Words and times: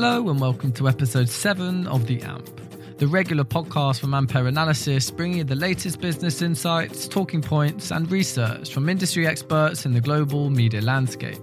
Hello 0.00 0.28
and 0.30 0.40
welcome 0.40 0.70
to 0.74 0.86
episode 0.86 1.28
7 1.28 1.88
of 1.88 2.06
The 2.06 2.22
AMP, 2.22 2.98
the 2.98 3.08
regular 3.08 3.42
podcast 3.42 3.98
from 3.98 4.14
Ampere 4.14 4.46
Analysis, 4.46 5.10
bringing 5.10 5.38
you 5.38 5.42
the 5.42 5.56
latest 5.56 6.00
business 6.00 6.40
insights, 6.40 7.08
talking 7.08 7.42
points, 7.42 7.90
and 7.90 8.08
research 8.08 8.72
from 8.72 8.88
industry 8.88 9.26
experts 9.26 9.84
in 9.84 9.94
the 9.94 10.00
global 10.00 10.50
media 10.50 10.82
landscape. 10.82 11.42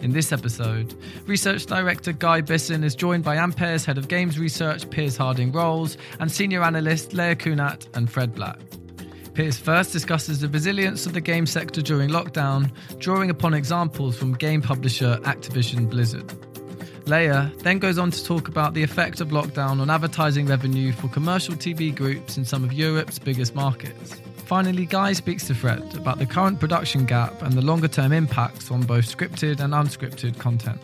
In 0.00 0.12
this 0.12 0.30
episode, 0.30 0.94
research 1.26 1.66
director 1.66 2.12
Guy 2.12 2.40
Bisson 2.40 2.84
is 2.84 2.94
joined 2.94 3.24
by 3.24 3.34
Ampere's 3.34 3.84
head 3.84 3.98
of 3.98 4.06
games 4.06 4.38
research 4.38 4.88
Piers 4.90 5.16
Harding 5.16 5.50
Rolls 5.50 5.98
and 6.20 6.30
senior 6.30 6.62
analyst 6.62 7.14
Lea 7.14 7.34
Cunat 7.34 7.88
and 7.96 8.08
Fred 8.08 8.32
Black. 8.32 8.60
Piers 9.34 9.58
first 9.58 9.92
discusses 9.92 10.40
the 10.40 10.48
resilience 10.48 11.04
of 11.04 11.14
the 11.14 11.20
game 11.20 11.46
sector 11.46 11.82
during 11.82 12.10
lockdown, 12.10 12.70
drawing 13.00 13.28
upon 13.28 13.54
examples 13.54 14.16
from 14.16 14.34
game 14.34 14.62
publisher 14.62 15.18
Activision 15.24 15.90
Blizzard. 15.90 16.47
Lea 17.08 17.50
then 17.58 17.78
goes 17.78 17.98
on 17.98 18.10
to 18.10 18.24
talk 18.24 18.48
about 18.48 18.74
the 18.74 18.82
effect 18.82 19.20
of 19.20 19.28
lockdown 19.28 19.80
on 19.80 19.88
advertising 19.88 20.46
revenue 20.46 20.92
for 20.92 21.08
commercial 21.08 21.54
TV 21.54 21.94
groups 21.94 22.36
in 22.36 22.44
some 22.44 22.62
of 22.62 22.72
Europe's 22.72 23.18
biggest 23.18 23.54
markets. 23.54 24.14
Finally, 24.44 24.86
Guy 24.86 25.12
speaks 25.12 25.46
to 25.46 25.54
Fred 25.54 25.94
about 25.96 26.18
the 26.18 26.26
current 26.26 26.60
production 26.60 27.06
gap 27.06 27.42
and 27.42 27.54
the 27.54 27.62
longer 27.62 27.88
term 27.88 28.12
impacts 28.12 28.70
on 28.70 28.82
both 28.82 29.04
scripted 29.04 29.60
and 29.60 29.72
unscripted 29.72 30.38
content. 30.38 30.80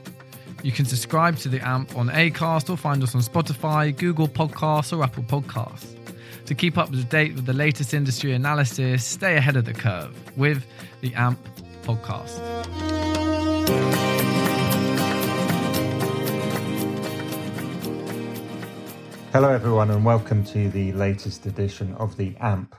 You 0.62 0.73
can 0.73 0.87
subscribe 0.87 1.37
to 1.38 1.48
the 1.48 1.60
AMP 1.66 1.95
on 1.96 2.09
Acast 2.09 2.70
or 2.70 2.77
find 2.77 3.02
us 3.02 3.15
on 3.15 3.20
Spotify, 3.20 3.95
Google 3.95 4.29
Podcasts, 4.29 4.96
or 4.96 5.04
Apple 5.04 5.24
Podcasts. 5.24 5.95
To 6.46 6.54
keep 6.54 6.79
up 6.79 6.91
to 6.91 7.04
date 7.04 7.34
with 7.34 7.46
the 7.46 7.52
latest 7.52 7.93
industry 7.93 8.32
analysis, 8.32 9.04
stay 9.04 9.37
ahead 9.37 9.56
of 9.56 9.66
the 9.66 9.74
curve 9.74 10.15
with 10.38 10.65
the 11.02 11.15
AMP 11.15 11.38
podcast. 11.82 12.41
Hello, 19.35 19.51
everyone, 19.51 19.90
and 19.90 20.04
welcome 20.04 20.45
to 20.45 20.71
the 20.71 20.93
latest 20.93 21.45
edition 21.45 21.93
of 21.95 22.16
the 22.16 22.37
AMP 22.37 22.77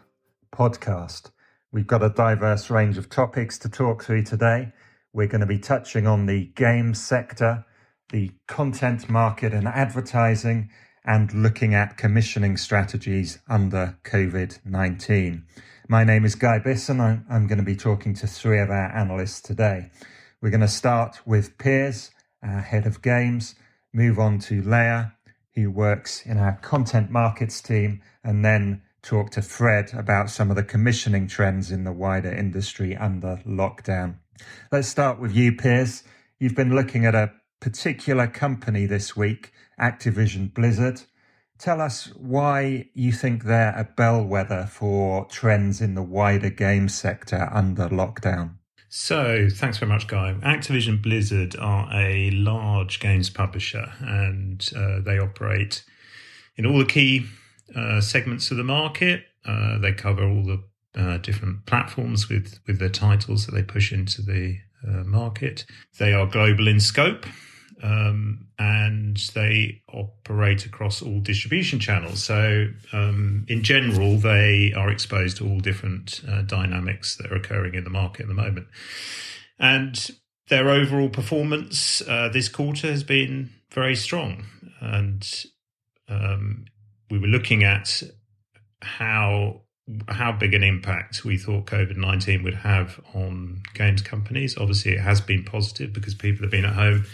podcast. 0.54 1.32
We've 1.74 1.86
got 1.86 2.02
a 2.02 2.08
diverse 2.08 2.70
range 2.70 2.98
of 2.98 3.10
topics 3.10 3.58
to 3.60 3.68
talk 3.68 4.06
through 4.06 4.24
today. 4.24 4.72
We're 5.12 5.28
going 5.28 5.42
to 5.42 5.48
be 5.48 5.60
touching 5.60 6.08
on 6.08 6.28
the 6.28 6.46
game 6.56 6.94
sector, 6.94 7.66
the 8.10 8.32
content 8.48 9.10
market 9.10 9.54
and 9.54 9.68
advertising, 9.68 10.70
and 11.04 11.34
looking 11.34 11.76
at 11.76 11.98
commissioning 11.98 12.56
strategies 12.56 13.40
under 13.50 13.98
COVID 14.06 14.60
19. 14.64 15.44
My 15.90 16.06
name 16.06 16.24
is 16.24 16.36
Guy 16.36 16.60
Bisson. 16.60 17.02
I'm, 17.02 17.48
going 17.48 17.60
to 17.60 17.66
be 17.66 17.76
talking 17.76 18.14
to 18.14 18.28
three 18.28 18.62
of 18.62 18.70
our 18.70 18.96
analysts 18.96 19.42
today. 19.42 19.92
We're 20.42 20.52
going 20.52 20.62
to 20.62 20.70
start 20.70 21.20
with 21.26 21.58
Piers, 21.58 22.12
our 22.42 22.62
head 22.62 22.88
of 22.88 23.02
games, 23.02 23.56
move 23.92 24.20
on 24.20 24.40
to 24.40 24.62
Lea, 24.62 25.12
who 25.56 25.72
works 25.72 26.26
in 26.26 26.38
our 26.38 26.58
content 26.58 27.10
markets 27.10 27.62
team, 27.62 28.02
and 28.24 28.44
then 28.44 28.82
talk 29.02 29.30
to 29.32 29.42
Fred 29.42 29.94
about 29.94 30.30
some 30.30 30.50
of 30.50 30.56
the 30.56 30.64
commissioning 30.64 31.28
trends 31.28 31.72
in 31.72 31.84
the 31.84 31.94
wider 31.94 32.32
industry 32.32 32.96
under 32.96 33.42
lockdown. 33.48 34.16
Let's 34.72 34.88
start 34.88 35.20
with 35.20 35.34
you, 35.36 35.54
Piers. 35.54 36.04
You've 36.40 36.56
been 36.56 36.76
looking 36.76 37.06
at 37.06 37.16
a 37.16 37.32
particular 37.62 38.28
company 38.28 38.86
this 38.86 39.16
week, 39.16 39.54
Activision 39.80 40.54
Blizzard. 40.54 41.02
Tell 41.58 41.80
us 41.80 42.08
why 42.18 42.90
you 42.94 43.14
think 43.14 43.44
they're 43.44 43.74
a 43.78 43.86
bellwether 43.86 44.68
for 44.70 45.26
trends 45.26 45.80
in 45.80 45.96
the 45.96 46.04
wider 46.04 46.50
game 46.50 46.90
sector 46.90 47.48
under 47.52 47.88
lockdown. 47.88 48.56
So, 48.90 49.50
thanks 49.52 49.78
very 49.78 49.92
much, 49.92 50.08
Guy. 50.08 50.36
Activision 50.42 51.02
Blizzard 51.02 51.56
are 51.58 51.90
a 51.94 52.32
large 52.32 53.00
games 53.00 53.30
publisher 53.30 53.92
and 54.00 54.68
uh, 54.76 55.00
they 55.02 55.20
operate 55.20 55.84
in 56.56 56.66
all 56.66 56.78
the 56.78 56.86
key 56.86 57.26
uh, 57.76 58.00
segments 58.00 58.52
of 58.52 58.58
the 58.58 58.64
market. 58.64 59.26
Uh, 59.46 59.78
they 59.80 59.92
cover 59.92 60.24
all 60.24 60.44
the 60.44 60.64
uh, 60.96 61.18
different 61.18 61.66
platforms 61.66 62.30
with, 62.30 62.60
with 62.68 62.80
their 62.80 62.90
titles 62.90 63.46
that 63.46 63.54
they 63.54 63.64
push 63.64 63.92
into 63.92 64.22
the 64.22 64.58
uh, 64.88 65.04
market. 65.04 65.66
They 66.00 66.14
are 66.14 66.26
global 66.26 66.68
in 66.68 66.80
scope 66.80 67.26
um, 67.86 68.48
and 68.58 69.18
they 69.36 69.82
operate 69.94 70.66
across 70.66 71.04
all 71.04 71.20
distribution 71.20 71.80
channels. 71.80 72.24
So, 72.24 72.68
um, 72.92 73.46
in 73.48 73.62
general, 73.62 74.18
they 74.18 74.74
are 74.76 74.90
exposed 74.90 75.38
to 75.38 75.48
all 75.48 75.60
different 75.60 76.22
uh, 76.28 76.42
dynamics 76.42 77.16
that 77.18 77.32
are 77.32 77.36
occurring 77.36 77.76
in 77.76 77.84
the 77.84 77.92
market 77.92 78.24
at 78.24 78.28
the 78.28 78.34
moment. 78.34 78.68
And 79.60 80.10
their 80.50 80.68
overall 80.70 81.10
performance 81.10 82.02
uh, 82.08 82.30
this 82.30 82.50
quarter 82.50 82.88
has 82.88 83.04
been 83.04 83.52
very 83.72 83.96
strong. 83.96 84.46
And 84.82 85.28
um, 86.10 86.66
we 87.12 87.20
were 87.20 87.28
looking 87.28 87.64
at 87.64 88.02
how 88.82 89.62
how 90.08 90.32
big 90.32 90.56
an 90.56 90.64
impact 90.64 91.24
we 91.24 91.38
thought 91.38 91.68
COVID 91.68 91.98
19 91.98 92.42
would 92.44 92.56
have 92.56 93.00
on 93.14 93.62
games 93.76 94.02
companies. 94.02 94.58
Obviously, 94.58 94.94
it 94.94 95.02
has 95.02 95.22
been 95.22 95.44
positive 95.44 95.94
because 95.94 96.16
people 96.16 96.42
have 96.42 96.52
been 96.52 96.66
at 96.66 96.74
home 96.74 97.06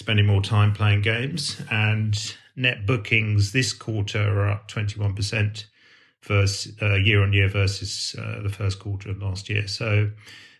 spending 0.00 0.24
more 0.24 0.40
time 0.40 0.72
playing 0.72 1.02
games. 1.02 1.60
And 1.70 2.16
net 2.56 2.86
bookings 2.86 3.52
this 3.52 3.74
quarter 3.74 4.18
are 4.18 4.48
up 4.48 4.66
21% 4.68 5.64
versus, 6.22 6.72
uh, 6.80 6.94
year 6.94 7.22
on 7.22 7.34
year 7.34 7.48
versus 7.48 8.16
uh, 8.18 8.40
the 8.42 8.48
first 8.48 8.78
quarter 8.78 9.10
of 9.10 9.20
last 9.22 9.50
year. 9.50 9.68
So 9.68 10.10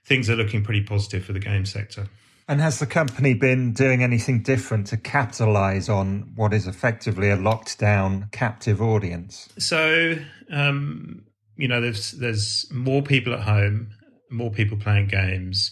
things 0.05 0.29
are 0.29 0.37
looking 0.37 0.63
pretty 0.63 0.83
positive 0.83 1.25
for 1.25 1.33
the 1.33 1.41
game 1.41 1.65
sector. 1.65 2.09
And 2.49 2.61
has 2.61 2.81
the 2.81 2.87
company 2.87 3.33
been 3.33 3.73
doing 3.73 4.03
anything 4.03 4.43
different 4.43 4.89
to 4.89 4.99
capitalize 4.99 5.89
on 5.89 6.33
what 6.35 6.53
is 6.53 6.67
effectively 6.67 7.31
a 7.31 7.37
locked 7.37 7.79
down 7.79 8.29
captive 8.33 8.83
audience? 8.83 9.49
So, 9.57 10.17
um, 10.51 11.25
you 11.57 11.69
know, 11.69 11.81
there's 11.81 12.11
there's 12.13 12.67
more 12.73 13.03
people 13.03 13.33
at 13.33 13.41
home, 13.41 13.91
more 14.31 14.51
people 14.51 14.77
playing 14.77 15.07
games 15.07 15.71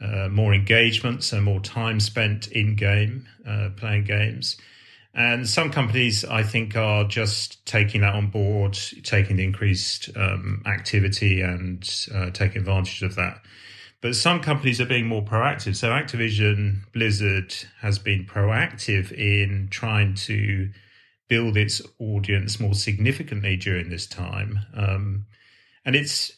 uh, 0.00 0.28
more 0.28 0.54
engagement, 0.54 1.24
so 1.24 1.40
more 1.40 1.60
time 1.60 2.00
spent 2.00 2.48
in 2.48 2.76
game 2.76 3.26
uh, 3.46 3.70
playing 3.76 4.04
games. 4.04 4.56
And 5.14 5.48
some 5.48 5.70
companies, 5.70 6.26
I 6.26 6.42
think, 6.42 6.76
are 6.76 7.04
just 7.04 7.64
taking 7.64 8.02
that 8.02 8.14
on 8.14 8.28
board, 8.28 8.78
taking 9.02 9.36
the 9.36 9.44
increased 9.44 10.10
um, 10.14 10.62
activity 10.66 11.40
and 11.40 11.88
uh, 12.14 12.30
taking 12.30 12.58
advantage 12.58 13.02
of 13.02 13.14
that. 13.14 13.40
But 14.02 14.14
some 14.14 14.40
companies 14.40 14.78
are 14.78 14.86
being 14.86 15.06
more 15.06 15.24
proactive. 15.24 15.74
So 15.74 15.88
Activision 15.88 16.82
Blizzard 16.92 17.54
has 17.80 17.98
been 17.98 18.26
proactive 18.26 19.10
in 19.10 19.68
trying 19.70 20.14
to 20.26 20.70
build 21.28 21.56
its 21.56 21.80
audience 21.98 22.60
more 22.60 22.74
significantly 22.74 23.56
during 23.56 23.88
this 23.88 24.06
time. 24.06 24.60
Um, 24.74 25.24
and 25.84 25.96
it's 25.96 26.36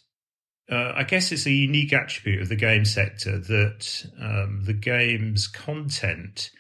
uh, 0.71 0.93
I 0.97 1.05
guess 1.05 1.33
it's 1.33 1.47
a 1.47 1.51
unique 1.51 1.93
attribute 1.93 2.43
of 2.43 2.49
the 2.49 2.57
game 2.57 2.85
sector 2.85 3.39
that 3.39 4.07
um, 4.21 4.63
the 4.65 4.75
game's 4.75 5.47
content 5.47 6.51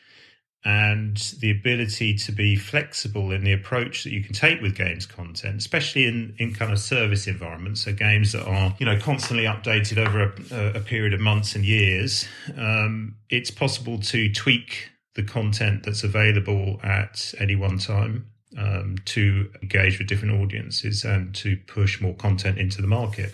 and 0.64 1.16
the 1.40 1.50
ability 1.50 2.14
to 2.14 2.32
be 2.32 2.56
flexible 2.56 3.30
in 3.30 3.44
the 3.44 3.52
approach 3.52 4.04
that 4.04 4.10
you 4.10 4.22
can 4.22 4.34
take 4.34 4.60
with 4.60 4.74
games 4.74 5.06
content, 5.06 5.56
especially 5.56 6.04
in, 6.04 6.34
in 6.38 6.52
kind 6.52 6.72
of 6.72 6.78
service 6.78 7.26
environments, 7.26 7.82
so 7.84 7.92
games 7.92 8.32
that 8.32 8.44
are 8.44 8.74
you 8.78 8.86
know 8.86 8.98
constantly 8.98 9.44
updated 9.44 9.98
over 9.98 10.32
a, 10.50 10.78
a 10.78 10.80
period 10.80 11.14
of 11.14 11.20
months 11.20 11.54
and 11.54 11.64
years. 11.64 12.26
Um, 12.56 13.16
it's 13.30 13.50
possible 13.50 13.98
to 14.00 14.32
tweak 14.32 14.90
the 15.14 15.22
content 15.22 15.84
that's 15.84 16.02
available 16.02 16.80
at 16.82 17.34
any 17.38 17.56
one 17.56 17.78
time 17.78 18.26
um, 18.56 18.96
to 19.04 19.50
engage 19.62 19.98
with 19.98 20.08
different 20.08 20.40
audiences 20.40 21.04
and 21.04 21.34
to 21.36 21.56
push 21.66 22.00
more 22.00 22.14
content 22.14 22.58
into 22.58 22.80
the 22.80 22.88
market. 22.88 23.32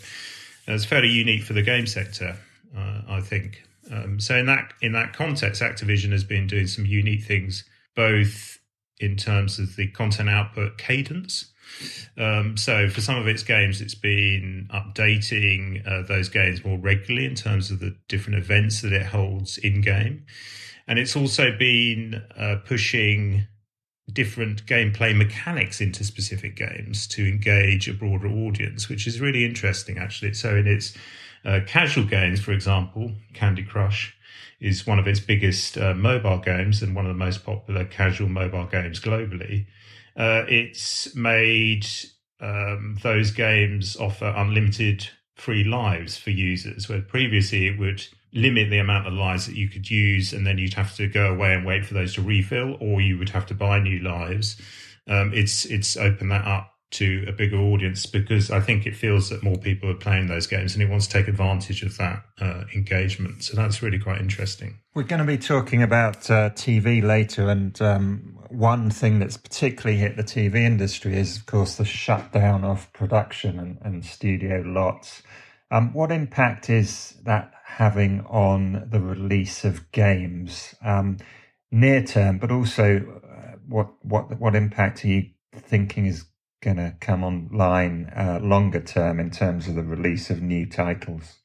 It's 0.67 0.85
fairly 0.85 1.09
unique 1.09 1.43
for 1.43 1.53
the 1.53 1.63
game 1.63 1.87
sector, 1.87 2.37
uh, 2.77 3.03
I 3.09 3.21
think. 3.21 3.63
Um, 3.91 4.19
so 4.19 4.37
in 4.37 4.47
that 4.47 4.73
in 4.81 4.93
that 4.93 5.13
context, 5.13 5.61
Activision 5.61 6.13
has 6.13 6.25
been 6.25 6.47
doing 6.47 6.67
some 6.67 6.87
unique 6.87 7.25
things, 7.25 7.65
both 7.95 8.59
in 8.99 9.17
terms 9.17 9.59
of 9.59 9.77
the 9.77 9.89
content 9.89 10.31
output 10.31 10.79
cadence. 10.79 11.53
Um, 12.17 12.57
so 12.57 12.89
for 12.89 13.01
some 13.01 13.17
of 13.17 13.27
its 13.27 13.43
games, 13.43 13.81
it's 13.81 13.95
been 13.95 14.69
updating 14.73 15.87
uh, 15.87 16.03
those 16.07 16.29
games 16.29 16.65
more 16.65 16.79
regularly 16.79 17.27
in 17.27 17.35
terms 17.35 17.71
of 17.71 17.81
the 17.81 17.97
different 18.09 18.39
events 18.39 18.83
that 18.83 18.93
it 18.93 19.07
holds 19.07 19.59
in 19.59 19.81
game, 19.81 20.25
and 20.87 20.99
it's 20.99 21.17
also 21.17 21.57
been 21.57 22.23
uh, 22.37 22.57
pushing 22.65 23.47
different 24.13 24.67
gameplay 24.67 25.17
mechanics 25.17 25.81
into 25.81 26.05
specific 26.05 26.57
games 26.57 27.07
to 27.09 27.27
engage 27.27 27.89
a 27.89 27.95
broader 27.95 28.29
audience, 28.29 28.89
which 28.89 29.07
is 29.07 29.21
really 29.21 29.45
interesting, 29.45 29.99
actually. 29.99 30.35
So, 30.35 30.57
in 30.57 30.67
its 30.67 30.97
uh, 31.45 31.61
casual 31.67 32.05
games, 32.05 32.41
for 32.41 32.53
example, 32.53 33.13
Candy 33.33 33.65
Crush 33.65 34.15
is 34.61 34.87
one 34.87 34.99
of 34.99 35.07
its 35.07 35.21
biggest 35.21 35.77
uh, 35.77 35.95
mobile 35.95 36.39
games 36.39 36.83
and 36.83 36.95
one 36.95 37.07
of 37.07 37.11
the 37.11 37.25
most 37.25 37.45
popular 37.45 37.85
casual 37.85 38.29
mobile 38.29 38.67
games 38.67 39.01
globally. 39.01 39.67
Uh, 40.17 40.45
it's 40.49 41.15
made 41.15 41.87
um, 42.41 42.97
those 43.03 43.31
games 43.31 43.97
offer 43.97 44.33
unlimited 44.37 45.09
free 45.35 45.65
lives 45.65 46.17
for 46.17 46.31
users, 46.31 46.89
where 46.89 47.03
previously 47.03 47.67
it 47.67 47.79
would 47.79 48.07
limit 48.35 48.69
the 48.69 48.79
amount 48.79 49.07
of 49.07 49.13
lives 49.13 49.47
that 49.47 49.57
you 49.57 49.69
could 49.69 49.91
use, 49.91 50.33
and 50.33 50.47
then 50.47 50.59
you'd 50.59 50.75
have 50.75 50.95
to 50.97 51.07
go 51.09 51.33
away 51.33 51.55
and 51.55 51.65
wait 51.65 51.87
for 51.87 51.95
those 51.95 52.15
to 52.15 52.23
refill, 52.23 52.77
or 52.81 53.01
you 53.01 53.17
would 53.19 53.31
have 53.31 53.47
to 53.47 53.55
buy 53.55 53.79
new 53.79 54.01
lives. 54.01 54.61
Um, 55.07 55.33
it's 55.35 55.65
it's 55.65 55.97
opened 55.97 56.31
that 56.31 56.47
up 56.47 56.75
to 56.95 57.25
a 57.27 57.33
bigger 57.33 57.57
audience 57.57 58.07
because 58.07 58.51
I 58.53 58.61
think 58.61 58.87
it 58.87 58.95
feels 58.95 59.29
that 59.31 59.43
more 59.43 59.57
people 59.57 59.91
are 59.91 59.97
playing 59.97 60.29
those 60.29 60.47
games 60.47 60.75
and 60.75 60.83
it 60.83 60.89
wants 60.89 61.09
to 61.09 61.13
take 61.13 61.27
advantage 61.27 61.83
of 61.83 61.97
that 61.97 62.23
uh, 62.41 62.65
engagement. 62.73 63.43
So 63.43 63.57
that's 63.57 63.83
really 63.83 63.99
quite 63.99 64.21
interesting. 64.21 64.79
We're 64.95 65.03
going 65.03 65.19
to 65.19 65.27
be 65.27 65.37
talking 65.37 65.83
about 65.83 66.31
uh, 66.31 66.51
TV 66.51 67.03
later, 67.03 67.51
and 67.51 67.81
um, 67.83 68.39
one 68.49 68.91
thing 68.91 69.19
that's 69.19 69.37
particularly 69.37 69.99
hit 69.99 70.17
the 70.17 70.23
TV 70.23 70.57
industry 70.57 71.19
is, 71.19 71.37
of 71.37 71.47
course, 71.47 71.77
the 71.77 71.85
shutdown 71.85 72.63
of 72.63 72.93
production 72.93 73.59
and, 73.59 73.79
and 73.83 74.05
studio 74.05 74.63
lots. 74.65 75.23
Um, 75.73 75.93
what 75.93 76.13
impact 76.13 76.71
is 76.71 77.15
that 77.25 77.54
having 77.77 78.21
on 78.27 78.87
the 78.89 79.01
release 79.01 79.65
of 79.65 79.91
games 79.91 80.75
um, 80.85 81.17
near 81.73 82.03
term, 82.03 82.39
but 82.39 82.53
also 82.53 82.99
uh, 82.99 83.57
what 83.69 83.89
what 84.05 84.39
what 84.39 84.55
impact 84.55 85.05
are 85.05 85.09
you 85.09 85.31
thinking 85.53 86.07
is 86.07 86.25
going 86.63 86.77
to 86.77 86.95
come 87.01 87.25
online 87.25 88.11
uh, 88.17 88.39
longer 88.43 88.81
term 88.81 89.19
in 89.19 89.31
terms 89.31 89.67
of 89.67 89.75
the 89.75 89.83
release 89.83 90.31
of 90.31 90.41
new 90.41 90.67
titles? 90.67 91.41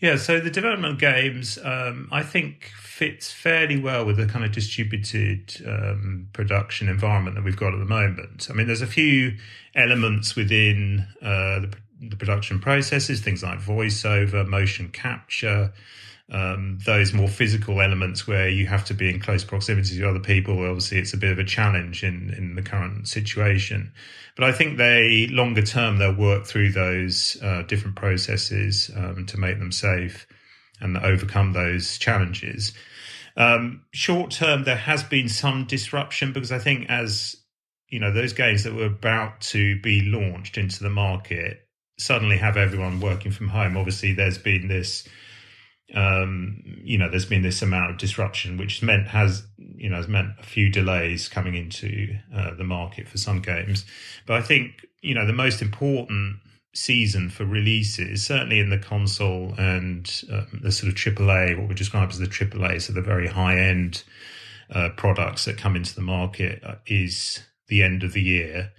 Yeah, 0.00 0.16
so 0.16 0.38
the 0.38 0.50
development 0.50 0.94
of 0.94 1.00
games, 1.00 1.58
um, 1.64 2.08
I 2.12 2.22
think, 2.22 2.70
fits 2.76 3.32
fairly 3.32 3.80
well 3.80 4.04
with 4.04 4.16
the 4.16 4.26
kind 4.26 4.44
of 4.44 4.52
distributed 4.52 5.60
um, 5.66 6.28
production 6.32 6.88
environment 6.88 7.34
that 7.34 7.44
we've 7.44 7.56
got 7.56 7.72
at 7.72 7.78
the 7.78 7.84
moment. 7.84 8.46
I 8.48 8.52
mean, 8.52 8.68
there's 8.68 8.82
a 8.82 8.86
few 8.86 9.36
elements 9.74 10.36
within 10.36 11.06
uh, 11.20 11.60
the, 11.60 11.74
the 12.00 12.16
production 12.16 12.60
processes, 12.60 13.20
things 13.20 13.42
like 13.42 13.58
voiceover, 13.58 14.46
motion 14.46 14.88
capture, 14.88 15.72
um, 16.30 16.78
those 16.84 17.14
more 17.14 17.28
physical 17.28 17.80
elements 17.80 18.26
where 18.26 18.48
you 18.48 18.66
have 18.66 18.84
to 18.84 18.94
be 18.94 19.08
in 19.08 19.18
close 19.18 19.44
proximity 19.44 19.96
to 19.98 20.08
other 20.08 20.20
people. 20.20 20.58
Obviously, 20.64 20.98
it's 20.98 21.14
a 21.14 21.16
bit 21.16 21.32
of 21.32 21.38
a 21.38 21.44
challenge 21.44 22.04
in, 22.04 22.34
in 22.36 22.54
the 22.54 22.62
current 22.62 23.08
situation. 23.08 23.92
But 24.36 24.44
I 24.44 24.52
think 24.52 24.76
they, 24.76 25.26
longer 25.28 25.62
term, 25.62 25.98
they'll 25.98 26.14
work 26.14 26.46
through 26.46 26.72
those 26.72 27.38
uh, 27.42 27.62
different 27.62 27.96
processes 27.96 28.90
um, 28.94 29.26
to 29.26 29.38
make 29.38 29.58
them 29.58 29.72
safe 29.72 30.26
and 30.80 30.96
overcome 30.98 31.54
those 31.54 31.98
challenges. 31.98 32.72
Um, 33.36 33.84
short 33.92 34.30
term, 34.30 34.64
there 34.64 34.76
has 34.76 35.02
been 35.02 35.28
some 35.28 35.64
disruption 35.64 36.32
because 36.32 36.52
I 36.52 36.58
think 36.58 36.90
as 36.90 37.36
you 37.88 38.00
know, 38.00 38.12
those 38.12 38.32
games 38.32 38.64
that 38.64 38.74
were 38.74 38.86
about 38.86 39.40
to 39.40 39.80
be 39.80 40.02
launched 40.02 40.58
into 40.58 40.82
the 40.82 40.90
market 40.90 41.67
suddenly 41.98 42.38
have 42.38 42.56
everyone 42.56 43.00
working 43.00 43.32
from 43.32 43.48
home. 43.48 43.76
Obviously, 43.76 44.12
there's 44.12 44.38
been 44.38 44.68
this 44.68 45.08
um, 45.94 46.62
you 46.82 46.98
know, 46.98 47.08
there's 47.08 47.24
been 47.24 47.42
this 47.42 47.62
amount 47.62 47.90
of 47.90 47.96
disruption, 47.96 48.58
which 48.58 48.82
meant 48.82 49.08
has 49.08 49.46
you 49.56 49.88
know 49.88 49.96
has 49.96 50.08
meant 50.08 50.30
a 50.38 50.42
few 50.42 50.70
delays 50.70 51.28
coming 51.28 51.54
into 51.54 52.18
uh, 52.34 52.54
the 52.54 52.64
market 52.64 53.08
for 53.08 53.18
some 53.18 53.40
games. 53.40 53.86
But 54.26 54.36
I 54.36 54.42
think 54.42 54.86
you 55.00 55.14
know 55.14 55.26
the 55.26 55.32
most 55.32 55.62
important 55.62 56.40
season 56.74 57.30
for 57.30 57.44
releases, 57.44 58.24
certainly 58.24 58.60
in 58.60 58.68
the 58.68 58.78
console 58.78 59.54
and 59.56 60.22
uh, 60.30 60.44
the 60.60 60.70
sort 60.70 60.92
of 60.92 60.98
AAA, 60.98 61.58
what 61.58 61.68
we 61.68 61.74
describe 61.74 62.10
as 62.10 62.18
the 62.18 62.26
AAA, 62.26 62.82
so 62.82 62.92
the 62.92 63.00
very 63.00 63.26
high 63.26 63.58
end 63.58 64.04
uh, 64.70 64.90
products 64.90 65.46
that 65.46 65.56
come 65.56 65.74
into 65.74 65.94
the 65.94 66.02
market, 66.02 66.62
uh, 66.62 66.74
is 66.86 67.42
the 67.68 67.82
end 67.82 68.02
of 68.02 68.12
the 68.12 68.22
year 68.22 68.72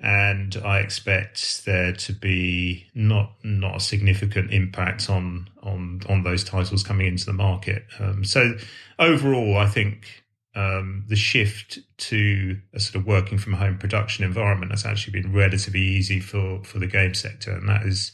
and 0.00 0.56
I 0.64 0.80
expect 0.80 1.64
there 1.64 1.92
to 1.92 2.12
be 2.12 2.86
not 2.94 3.32
not 3.44 3.76
a 3.76 3.80
significant 3.80 4.52
impact 4.52 5.08
on 5.08 5.48
on 5.62 6.00
on 6.08 6.22
those 6.22 6.44
titles 6.44 6.82
coming 6.82 7.06
into 7.06 7.26
the 7.26 7.32
market. 7.32 7.84
Um, 7.98 8.24
so 8.24 8.54
overall, 8.98 9.56
I 9.56 9.66
think 9.66 10.24
um, 10.56 11.04
the 11.08 11.16
shift 11.16 11.78
to 11.96 12.60
a 12.72 12.80
sort 12.80 12.96
of 12.96 13.06
working 13.06 13.38
from 13.38 13.54
home 13.54 13.78
production 13.78 14.24
environment 14.24 14.72
has 14.72 14.84
actually 14.84 15.20
been 15.20 15.32
relatively 15.32 15.80
easy 15.80 16.20
for 16.20 16.62
for 16.64 16.78
the 16.78 16.86
game 16.86 17.14
sector, 17.14 17.52
and 17.52 17.68
that 17.68 17.84
is, 17.84 18.12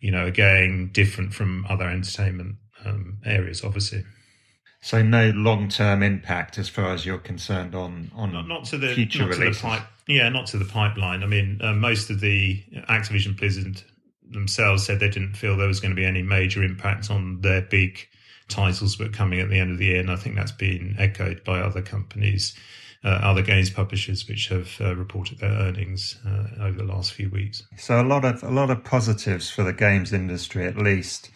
you 0.00 0.10
know, 0.10 0.26
again 0.26 0.90
different 0.92 1.34
from 1.34 1.66
other 1.68 1.88
entertainment 1.88 2.56
um, 2.84 3.18
areas, 3.24 3.64
obviously. 3.64 4.04
So 4.80 5.02
no 5.02 5.30
long 5.30 5.68
term 5.68 6.02
impact 6.02 6.58
as 6.58 6.68
far 6.68 6.92
as 6.92 7.04
you're 7.04 7.18
concerned 7.18 7.74
on 7.74 8.10
on 8.14 8.32
not, 8.32 8.46
not 8.46 8.64
to 8.66 8.78
the 8.78 8.94
future 8.94 9.20
not 9.20 9.30
releases. 9.30 9.56
To 9.58 9.62
the 9.62 9.68
pipe, 9.68 9.86
yeah, 10.06 10.28
not 10.28 10.46
to 10.48 10.58
the 10.58 10.64
pipeline. 10.64 11.22
I 11.22 11.26
mean, 11.26 11.60
uh, 11.62 11.72
most 11.72 12.10
of 12.10 12.20
the 12.20 12.62
Activision 12.88 13.36
Blizzard 13.36 13.82
themselves 14.30 14.84
said 14.84 15.00
they 15.00 15.08
didn't 15.08 15.34
feel 15.34 15.56
there 15.56 15.68
was 15.68 15.80
going 15.80 15.92
to 15.92 16.00
be 16.00 16.04
any 16.04 16.22
major 16.22 16.62
impact 16.62 17.10
on 17.10 17.40
their 17.40 17.62
big 17.62 18.08
titles 18.48 18.96
that 18.96 19.04
were 19.04 19.12
coming 19.12 19.40
at 19.40 19.48
the 19.48 19.58
end 19.58 19.72
of 19.72 19.78
the 19.78 19.86
year, 19.86 20.00
and 20.00 20.10
I 20.10 20.16
think 20.16 20.36
that's 20.36 20.52
been 20.52 20.96
echoed 20.98 21.42
by 21.44 21.60
other 21.60 21.82
companies, 21.82 22.54
uh, 23.04 23.08
other 23.08 23.42
games 23.42 23.70
publishers, 23.70 24.28
which 24.28 24.48
have 24.48 24.70
uh, 24.80 24.94
reported 24.94 25.38
their 25.38 25.50
earnings 25.50 26.18
uh, 26.26 26.64
over 26.64 26.78
the 26.78 26.84
last 26.84 27.12
few 27.12 27.28
weeks. 27.30 27.62
So 27.76 28.00
a 28.00 28.04
lot 28.04 28.24
of 28.24 28.42
a 28.42 28.50
lot 28.50 28.70
of 28.70 28.84
positives 28.84 29.50
for 29.50 29.62
the 29.62 29.72
games 29.72 30.12
industry, 30.12 30.66
at 30.66 30.76
least. 30.76 31.30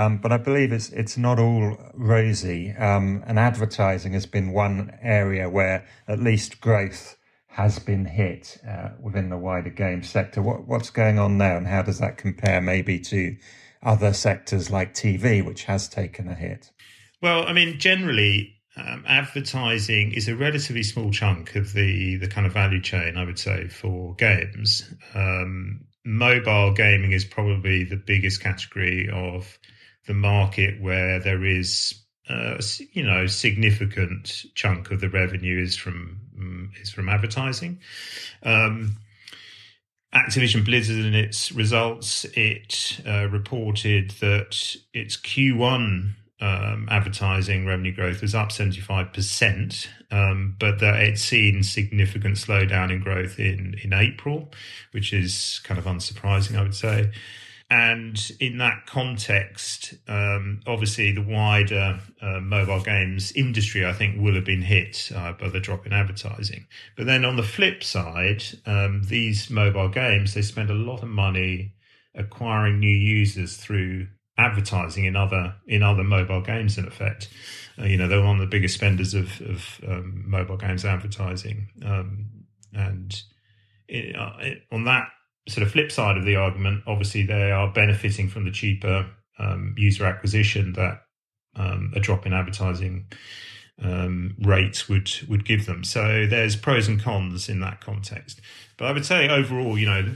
Um, 0.00 0.16
but 0.16 0.32
I 0.32 0.38
believe 0.38 0.72
it's 0.72 0.88
it's 0.88 1.18
not 1.18 1.38
all 1.38 1.76
rosy. 1.92 2.72
Um, 2.72 3.22
and 3.26 3.38
advertising 3.38 4.14
has 4.14 4.24
been 4.24 4.52
one 4.52 4.96
area 5.02 5.50
where 5.50 5.84
at 6.08 6.18
least 6.18 6.62
growth 6.62 7.18
has 7.48 7.78
been 7.78 8.06
hit 8.06 8.58
uh, 8.66 8.90
within 8.98 9.28
the 9.28 9.36
wider 9.36 9.68
game 9.68 10.02
sector. 10.02 10.40
What 10.40 10.66
what's 10.66 10.88
going 10.88 11.18
on 11.18 11.36
there, 11.36 11.58
and 11.58 11.66
how 11.66 11.82
does 11.82 11.98
that 11.98 12.16
compare 12.16 12.62
maybe 12.62 12.98
to 13.00 13.36
other 13.82 14.14
sectors 14.14 14.70
like 14.70 14.94
TV, 14.94 15.44
which 15.44 15.64
has 15.64 15.86
taken 15.86 16.28
a 16.28 16.34
hit? 16.34 16.70
Well, 17.20 17.46
I 17.46 17.52
mean, 17.52 17.78
generally, 17.78 18.54
um, 18.78 19.04
advertising 19.06 20.12
is 20.12 20.28
a 20.28 20.34
relatively 20.34 20.82
small 20.82 21.10
chunk 21.10 21.56
of 21.56 21.74
the 21.74 22.16
the 22.16 22.28
kind 22.28 22.46
of 22.46 22.54
value 22.54 22.80
chain. 22.80 23.18
I 23.18 23.24
would 23.24 23.38
say 23.38 23.68
for 23.68 24.14
games, 24.14 24.94
um, 25.14 25.84
mobile 26.06 26.72
gaming 26.72 27.12
is 27.12 27.26
probably 27.26 27.84
the 27.84 27.96
biggest 27.96 28.42
category 28.42 29.10
of 29.12 29.58
the 30.10 30.14
market 30.14 30.82
where 30.82 31.20
there 31.20 31.44
is 31.44 31.94
uh, 32.28 32.60
you 32.92 33.04
know 33.04 33.26
significant 33.26 34.44
chunk 34.56 34.90
of 34.90 35.00
the 35.00 35.08
revenue 35.08 35.62
is 35.62 35.76
from 35.76 36.18
um, 36.36 36.72
is 36.82 36.90
from 36.90 37.08
advertising. 37.08 37.78
Um, 38.42 38.96
Activision 40.12 40.64
Blizzard 40.64 41.04
in 41.04 41.14
its 41.14 41.52
results, 41.52 42.24
it 42.34 43.00
uh, 43.06 43.28
reported 43.28 44.10
that 44.20 44.74
its 44.92 45.16
Q1 45.16 46.14
um, 46.40 46.88
advertising 46.90 47.64
revenue 47.64 47.94
growth 47.94 48.20
was 48.20 48.34
up 48.34 48.48
75%, 48.48 49.86
um, 50.10 50.56
but 50.58 50.80
that 50.80 51.00
it's 51.04 51.22
seen 51.22 51.62
significant 51.62 52.38
slowdown 52.38 52.90
in 52.90 52.98
growth 53.00 53.38
in, 53.38 53.76
in 53.84 53.92
April, 53.92 54.50
which 54.90 55.12
is 55.12 55.60
kind 55.62 55.78
of 55.78 55.84
unsurprising, 55.84 56.58
I 56.58 56.62
would 56.62 56.74
say. 56.74 57.12
And 57.70 58.20
in 58.40 58.58
that 58.58 58.86
context, 58.86 59.94
um, 60.08 60.60
obviously 60.66 61.12
the 61.12 61.22
wider 61.22 62.00
uh, 62.20 62.40
mobile 62.40 62.80
games 62.80 63.30
industry, 63.32 63.86
I 63.86 63.92
think, 63.92 64.20
will 64.20 64.34
have 64.34 64.44
been 64.44 64.62
hit 64.62 65.12
uh, 65.14 65.34
by 65.34 65.48
the 65.48 65.60
drop 65.60 65.86
in 65.86 65.92
advertising. 65.92 66.66
But 66.96 67.06
then 67.06 67.24
on 67.24 67.36
the 67.36 67.44
flip 67.44 67.84
side, 67.84 68.42
um, 68.66 69.02
these 69.04 69.50
mobile 69.50 69.88
games, 69.88 70.34
they 70.34 70.42
spend 70.42 70.70
a 70.70 70.74
lot 70.74 71.04
of 71.04 71.08
money 71.08 71.74
acquiring 72.16 72.80
new 72.80 72.88
users 72.88 73.56
through 73.56 74.08
advertising 74.36 75.04
in 75.04 75.14
other 75.14 75.54
in 75.68 75.84
other 75.84 76.02
mobile 76.02 76.40
games. 76.40 76.76
In 76.76 76.88
effect, 76.88 77.28
uh, 77.78 77.84
you 77.84 77.96
know, 77.96 78.08
they're 78.08 78.24
one 78.24 78.36
of 78.36 78.40
the 78.40 78.46
biggest 78.46 78.74
spenders 78.74 79.14
of, 79.14 79.40
of 79.42 79.80
um, 79.86 80.24
mobile 80.26 80.56
games 80.56 80.84
advertising, 80.84 81.68
um, 81.84 82.26
and 82.72 83.22
it, 83.86 84.16
uh, 84.16 84.32
it, 84.40 84.62
on 84.72 84.84
that 84.84 85.08
sort 85.50 85.66
of 85.66 85.72
flip 85.72 85.92
side 85.92 86.16
of 86.16 86.24
the 86.24 86.36
argument, 86.36 86.84
obviously 86.86 87.24
they 87.24 87.50
are 87.50 87.72
benefiting 87.72 88.28
from 88.28 88.44
the 88.44 88.50
cheaper 88.50 89.06
um, 89.38 89.74
user 89.76 90.06
acquisition 90.06 90.72
that 90.74 91.02
um, 91.56 91.92
a 91.94 92.00
drop 92.00 92.26
in 92.26 92.32
advertising 92.32 93.06
um, 93.82 94.36
rates 94.40 94.88
would 94.88 95.10
would 95.28 95.44
give 95.44 95.66
them. 95.66 95.84
So 95.84 96.26
there's 96.26 96.56
pros 96.56 96.88
and 96.88 97.02
cons 97.02 97.48
in 97.48 97.60
that 97.60 97.80
context. 97.80 98.40
But 98.76 98.86
I 98.86 98.92
would 98.92 99.06
say 99.06 99.28
overall, 99.28 99.78
you 99.78 99.86
know, 99.86 100.14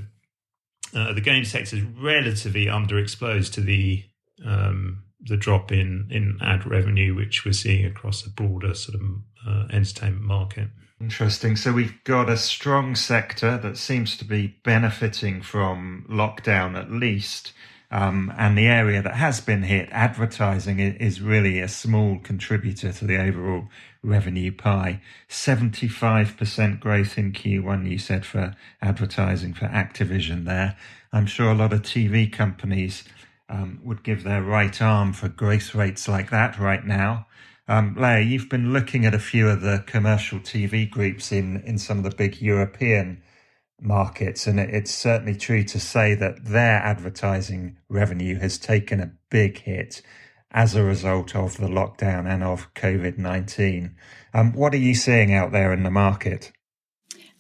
uh, 0.95 1.13
the 1.13 1.21
game 1.21 1.45
sector 1.45 1.77
is 1.77 1.83
relatively 1.83 2.67
underexposed 2.67 3.53
to 3.55 3.61
the 3.61 4.05
um, 4.45 5.05
the 5.21 5.37
drop 5.37 5.73
in 5.73 6.09
in 6.11 6.39
ad 6.41 6.67
revenue, 6.67 7.15
which 7.15 7.45
we're 7.45 7.53
seeing 7.53 7.85
across 7.87 8.27
a 8.27 8.31
broader 8.31 8.75
sort 8.75 9.01
of 9.01 9.07
uh, 9.47 9.67
entertainment 9.73 10.25
market. 10.25 10.69
Interesting. 11.05 11.55
So 11.55 11.71
we've 11.71 12.03
got 12.05 12.31
a 12.31 12.37
strong 12.39 12.95
sector 12.95 13.59
that 13.59 13.77
seems 13.77 14.17
to 14.17 14.25
be 14.25 14.57
benefiting 14.63 15.43
from 15.43 16.07
lockdown 16.09 16.81
at 16.81 16.91
least. 16.91 17.53
Um, 17.91 18.33
and 18.39 18.57
the 18.57 18.69
area 18.69 19.03
that 19.03 19.17
has 19.17 19.43
been 19.43 19.65
hit, 19.65 19.91
advertising, 19.93 20.79
is 20.81 21.21
really 21.21 21.61
a 21.61 21.69
small 21.69 22.19
contributor 22.21 22.91
to 22.91 23.05
the 23.05 23.19
overall 23.19 23.69
revenue 24.03 24.51
pie. 24.51 25.03
75% 25.29 26.81
growth 26.81 27.19
in 27.19 27.33
Q1, 27.33 27.87
you 27.87 27.99
said, 27.99 28.25
for 28.25 28.57
advertising 28.81 29.53
for 29.53 29.67
Activision 29.67 30.47
there. 30.47 30.75
I'm 31.13 31.27
sure 31.27 31.51
a 31.51 31.55
lot 31.55 31.75
of 31.75 31.83
TV 31.83 32.33
companies 32.33 33.05
um, 33.51 33.79
would 33.85 34.03
give 34.03 34.25
their 34.25 34.41
right 34.41 34.81
arm 34.81 35.13
for 35.13 35.29
growth 35.29 35.75
rates 35.75 36.09
like 36.09 36.31
that 36.31 36.59
right 36.59 36.87
now. 36.87 37.27
Um, 37.67 37.97
you've 38.27 38.51
been 38.51 38.73
looking 38.73 39.07
at 39.07 39.15
a 39.15 39.19
few 39.19 39.49
of 39.49 39.63
the 39.63 39.83
commercial 39.87 40.39
TV 40.39 40.91
groups 40.91 41.33
in, 41.33 41.63
in 41.63 41.79
some 41.79 41.99
of 41.99 42.05
the 42.05 42.15
big 42.15 42.41
European 42.41 43.23
markets, 43.81 44.47
and 44.47 44.61
it, 44.61 44.71
it's 44.71 44.95
certainly 44.95 45.35
true 45.35 45.65
to 45.65 45.81
say 45.81 46.15
that 46.15 46.45
their 46.45 46.77
advertising 46.79 47.79
revenue 47.89 48.39
has 48.39 48.59
taken 48.59 49.01
a 49.01 49.13
big 49.31 49.59
hit 49.59 50.03
as 50.51 50.75
a 50.75 50.83
result 50.85 51.35
of 51.35 51.57
the 51.57 51.67
lockdown 51.67 52.27
and 52.29 52.45
of 52.45 52.73
COVID 52.75 53.19
19. 53.19 53.97
Um, 54.35 54.53
what 54.53 54.75
are 54.75 54.79
you 54.79 54.95
seeing 54.95 55.33
out 55.33 55.53
there 55.53 55.73
in 55.73 55.83
the 55.85 55.91
market? 55.91 56.53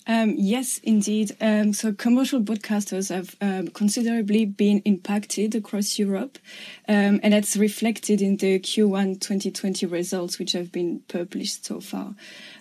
Um, 0.07 0.35
yes, 0.37 0.79
indeed. 0.83 1.35
Um, 1.41 1.73
so 1.73 1.93
commercial 1.93 2.41
broadcasters 2.41 3.09
have 3.09 3.37
um, 3.41 3.69
considerably 3.69 4.45
been 4.45 4.81
impacted 4.81 5.55
across 5.55 5.99
Europe, 5.99 6.39
um, 6.89 7.21
and 7.23 7.33
that's 7.33 7.57
reflected 7.57 8.21
in 8.21 8.37
the 8.37 8.59
Q1 8.59 9.21
2020 9.21 9.87
results, 9.87 10.39
which 10.39 10.53
have 10.53 10.71
been 10.71 11.01
published 11.09 11.65
so 11.65 11.81
far. 11.81 12.15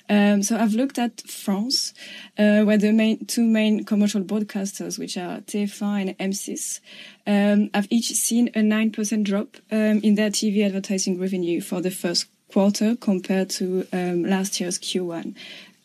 Um, 0.10 0.42
so 0.44 0.58
I've 0.58 0.74
looked 0.74 0.98
at 0.98 1.22
France, 1.22 1.94
uh, 2.38 2.62
where 2.62 2.78
the 2.78 2.94
main, 2.94 3.26
two 3.26 3.44
main 3.46 3.84
commercial 3.84 4.22
broadcasters, 4.22 4.98
which 4.98 5.18
are 5.18 5.42
TF1 5.42 6.16
and 6.18 6.34
M6, 6.34 6.80
um, 7.28 7.70
have 7.74 7.88
each 7.90 8.12
seen 8.14 8.50
a 8.50 8.60
9% 8.60 9.24
drop 9.24 9.58
in 9.70 10.16
their 10.16 10.30
TV 10.30 10.66
advertising 10.66 11.20
revenue 11.20 11.60
for 11.60 11.82
the 11.82 11.92
first 11.92 12.28
quarter 12.52 12.96
compared 12.96 13.50
to 13.50 13.88
last 13.92 14.60
year's 14.60 14.78
Q1 14.78 15.36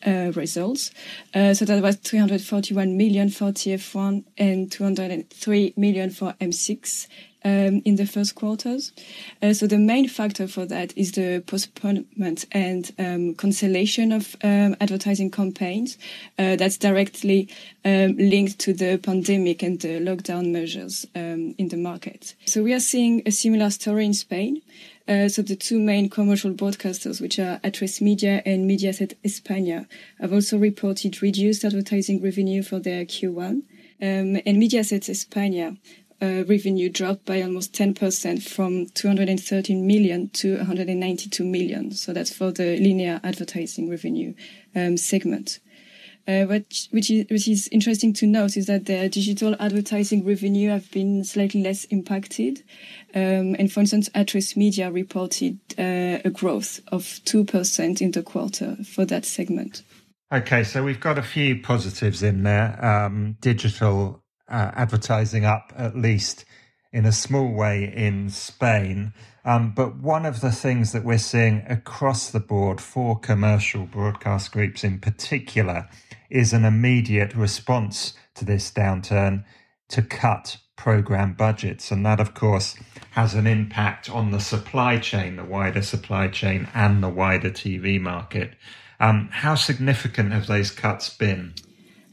uh, 0.05 0.31
results. 0.35 0.91
Uh, 1.33 1.53
so 1.53 1.65
that 1.65 1.81
was 1.81 1.95
341 1.97 2.97
million 2.97 3.29
for 3.29 3.51
TF1 3.51 4.23
and 4.37 4.71
203 4.71 5.73
million 5.77 6.09
for 6.09 6.33
M6 6.41 7.07
um, 7.43 7.81
in 7.85 7.95
the 7.95 8.05
first 8.05 8.35
quarters. 8.35 8.91
Uh, 9.41 9.53
so 9.53 9.67
the 9.67 9.77
main 9.77 10.07
factor 10.07 10.47
for 10.47 10.65
that 10.65 10.97
is 10.97 11.13
the 11.13 11.43
postponement 11.47 12.45
and 12.51 12.91
um, 12.99 13.35
cancellation 13.35 14.11
of 14.11 14.35
um, 14.43 14.75
advertising 14.81 15.31
campaigns. 15.31 15.97
Uh, 16.37 16.55
that's 16.55 16.77
directly 16.77 17.49
um, 17.85 18.15
linked 18.17 18.59
to 18.59 18.73
the 18.73 18.97
pandemic 18.97 19.63
and 19.63 19.79
the 19.81 19.99
lockdown 19.99 20.51
measures 20.51 21.05
um, 21.15 21.55
in 21.57 21.69
the 21.69 21.77
market. 21.77 22.35
So 22.45 22.63
we 22.63 22.73
are 22.73 22.79
seeing 22.79 23.21
a 23.25 23.31
similar 23.31 23.69
story 23.69 24.05
in 24.05 24.13
Spain. 24.13 24.61
Uh, 25.07 25.27
so 25.27 25.41
the 25.41 25.55
two 25.55 25.79
main 25.79 26.07
commercial 26.07 26.51
broadcasters, 26.51 27.19
which 27.19 27.39
are 27.39 27.59
Atresmedia 27.63 28.43
and 28.45 28.69
Mediaset 28.69 29.15
España, 29.25 29.87
have 30.19 30.31
also 30.31 30.57
reported 30.57 31.21
reduced 31.23 31.65
advertising 31.65 32.21
revenue 32.21 32.61
for 32.61 32.79
their 32.79 33.05
Q1. 33.05 33.63
Um, 34.01 34.37
and 34.45 34.61
Mediaset 34.61 35.09
España 35.09 35.77
uh, 36.21 36.43
revenue 36.47 36.89
dropped 36.89 37.25
by 37.25 37.41
almost 37.41 37.73
10% 37.73 38.43
from 38.43 38.87
213 38.87 39.85
million 39.85 40.29
to 40.29 40.57
192 40.57 41.43
million. 41.43 41.91
So 41.91 42.13
that's 42.13 42.33
for 42.33 42.51
the 42.51 42.77
linear 42.77 43.19
advertising 43.23 43.89
revenue 43.89 44.33
um, 44.75 44.97
segment. 44.97 45.59
Uh, 46.27 46.43
what, 46.43 46.87
which, 46.91 47.09
is, 47.09 47.25
which 47.31 47.47
is 47.47 47.67
interesting 47.71 48.13
to 48.13 48.27
note 48.27 48.55
is 48.55 48.67
that 48.67 48.85
the 48.85 49.09
digital 49.09 49.55
advertising 49.59 50.23
revenue 50.23 50.69
have 50.69 50.91
been 50.91 51.23
slightly 51.23 51.63
less 51.63 51.85
impacted. 51.85 52.61
Um, 53.15 53.55
and 53.57 53.71
for 53.71 53.79
instance, 53.79 54.09
Atresmedia 54.09 54.93
reported 54.93 55.57
uh, 55.79 56.21
a 56.23 56.29
growth 56.29 56.81
of 56.91 57.03
2% 57.03 58.01
in 58.01 58.11
the 58.11 58.21
quarter 58.21 58.77
for 58.83 59.05
that 59.05 59.25
segment. 59.25 59.81
Okay, 60.31 60.63
so 60.63 60.83
we've 60.83 60.99
got 60.99 61.17
a 61.17 61.23
few 61.23 61.59
positives 61.59 62.21
in 62.21 62.43
there. 62.43 62.77
Um, 62.85 63.37
digital 63.41 64.21
uh, 64.49 64.71
advertising 64.75 65.45
up 65.45 65.73
at 65.75 65.95
least 65.95 66.45
in 66.91 67.05
a 67.05 67.11
small 67.11 67.53
way 67.53 67.83
in 67.83 68.29
Spain. 68.29 69.13
Um, 69.45 69.73
but 69.75 69.97
one 69.97 70.25
of 70.25 70.41
the 70.41 70.51
things 70.51 70.91
that 70.91 71.05
we're 71.05 71.17
seeing 71.17 71.63
across 71.67 72.29
the 72.29 72.39
board 72.39 72.81
for 72.81 73.17
commercial 73.17 73.85
broadcast 73.85 74.51
groups 74.51 74.83
in 74.83 74.99
particular 74.99 75.87
is 76.29 76.53
an 76.53 76.65
immediate 76.65 77.35
response 77.35 78.13
to 78.35 78.45
this 78.45 78.71
downturn 78.71 79.43
to 79.89 80.01
cut 80.01 80.57
program 80.75 81.33
budgets. 81.33 81.91
And 81.91 82.05
that, 82.05 82.19
of 82.19 82.33
course, 82.33 82.75
has 83.11 83.33
an 83.33 83.47
impact 83.47 84.09
on 84.09 84.31
the 84.31 84.39
supply 84.39 84.97
chain, 84.97 85.35
the 85.35 85.43
wider 85.43 85.81
supply 85.81 86.27
chain, 86.27 86.67
and 86.73 87.03
the 87.03 87.09
wider 87.09 87.49
TV 87.49 87.99
market. 87.99 88.53
Um, 88.99 89.29
how 89.31 89.55
significant 89.55 90.31
have 90.31 90.47
those 90.47 90.71
cuts 90.71 91.09
been? 91.09 91.53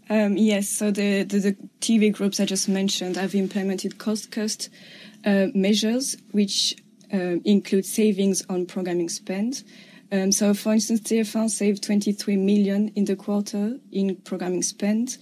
Um, 0.08 0.36
yes, 0.36 0.68
so 0.68 0.90
the, 0.90 1.24
the, 1.24 1.38
the, 1.38 1.56
TV 1.80 2.12
groups 2.12 2.38
I 2.38 2.44
just 2.44 2.68
mentioned 2.68 3.16
have 3.16 3.34
implemented 3.34 3.98
cost 3.98 4.30
cost 4.30 4.68
uh, 5.24 5.46
measures, 5.54 6.16
which 6.30 6.76
uh, 7.12 7.38
include 7.44 7.84
savings 7.84 8.44
on 8.48 8.66
programming 8.66 9.08
spend. 9.08 9.64
Um, 10.12 10.30
so, 10.30 10.54
for 10.54 10.72
instance, 10.72 11.00
TF1 11.00 11.50
saved 11.50 11.82
23 11.82 12.36
million 12.36 12.88
in 12.94 13.04
the 13.06 13.16
quarter 13.16 13.78
in 13.90 14.16
programming 14.16 14.62
spend, 14.62 15.18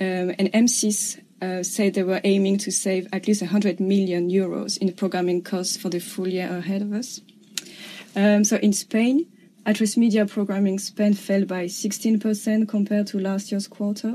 um, 0.00 0.32
and 0.38 0.52
M6 0.52 1.20
uh, 1.42 1.62
said 1.64 1.94
they 1.94 2.04
were 2.04 2.20
aiming 2.22 2.58
to 2.58 2.70
save 2.70 3.08
at 3.12 3.26
least 3.26 3.42
100 3.42 3.80
million 3.80 4.30
euros 4.30 4.78
in 4.78 4.92
programming 4.92 5.42
costs 5.42 5.76
for 5.76 5.88
the 5.88 5.98
full 5.98 6.28
year 6.28 6.48
ahead 6.56 6.82
of 6.82 6.92
us. 6.92 7.20
Um, 8.14 8.44
so, 8.44 8.56
in 8.56 8.72
Spain, 8.72 9.26
Atresmedia 9.68 10.26
programming 10.26 10.78
spend 10.78 11.18
fell 11.18 11.44
by 11.44 11.66
16% 11.66 12.66
compared 12.66 13.06
to 13.08 13.18
last 13.18 13.52
year's 13.52 13.68
quarter. 13.68 14.14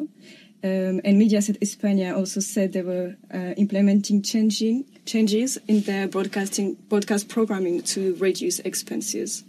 Um, 0.66 1.00
and 1.06 1.22
Mediaset 1.22 1.60
España 1.60 2.18
also 2.18 2.40
said 2.40 2.74
they 2.74 2.82
were 2.82 3.16
uh, 3.32 3.54
implementing 3.58 4.24
changing 4.24 4.86
changes 5.06 5.60
in 5.68 5.82
their 5.82 6.08
broadcasting 6.08 6.74
broadcast 6.90 7.30
programming 7.30 7.84
to 7.84 8.16
reduce 8.16 8.60
expenses. 8.60 9.44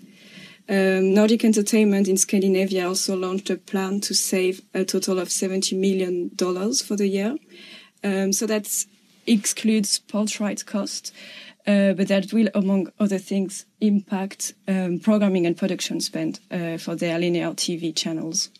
Um, 0.69 1.15
Nordic 1.15 1.43
Entertainment 1.43 2.07
in 2.07 2.19
Scandinavia 2.19 2.87
also 2.87 3.17
launched 3.17 3.49
a 3.49 3.57
plan 3.57 4.01
to 4.01 4.13
save 4.15 4.61
a 4.75 4.85
total 4.85 5.19
of 5.19 5.29
$70 5.29 5.79
million 5.79 6.31
for 6.75 6.97
the 6.97 7.09
year. 7.09 7.37
Um, 8.03 8.35
so 8.35 8.47
that 8.47 8.69
excludes 9.27 9.91
sports 9.91 10.39
rights 10.39 10.63
costs, 10.63 11.13
uh, 11.66 11.92
but 11.94 12.09
that 12.09 12.33
will, 12.33 12.49
among 12.54 12.90
other 12.99 13.18
things, 13.18 13.66
impact 13.80 14.54
um, 14.68 14.99
programming 14.99 15.47
and 15.47 15.56
production 15.56 16.00
spend 16.00 16.40
uh, 16.50 16.76
for 16.76 16.94
their 16.94 17.18
linear 17.18 17.50
TV 17.50 17.94
channels. 17.94 18.50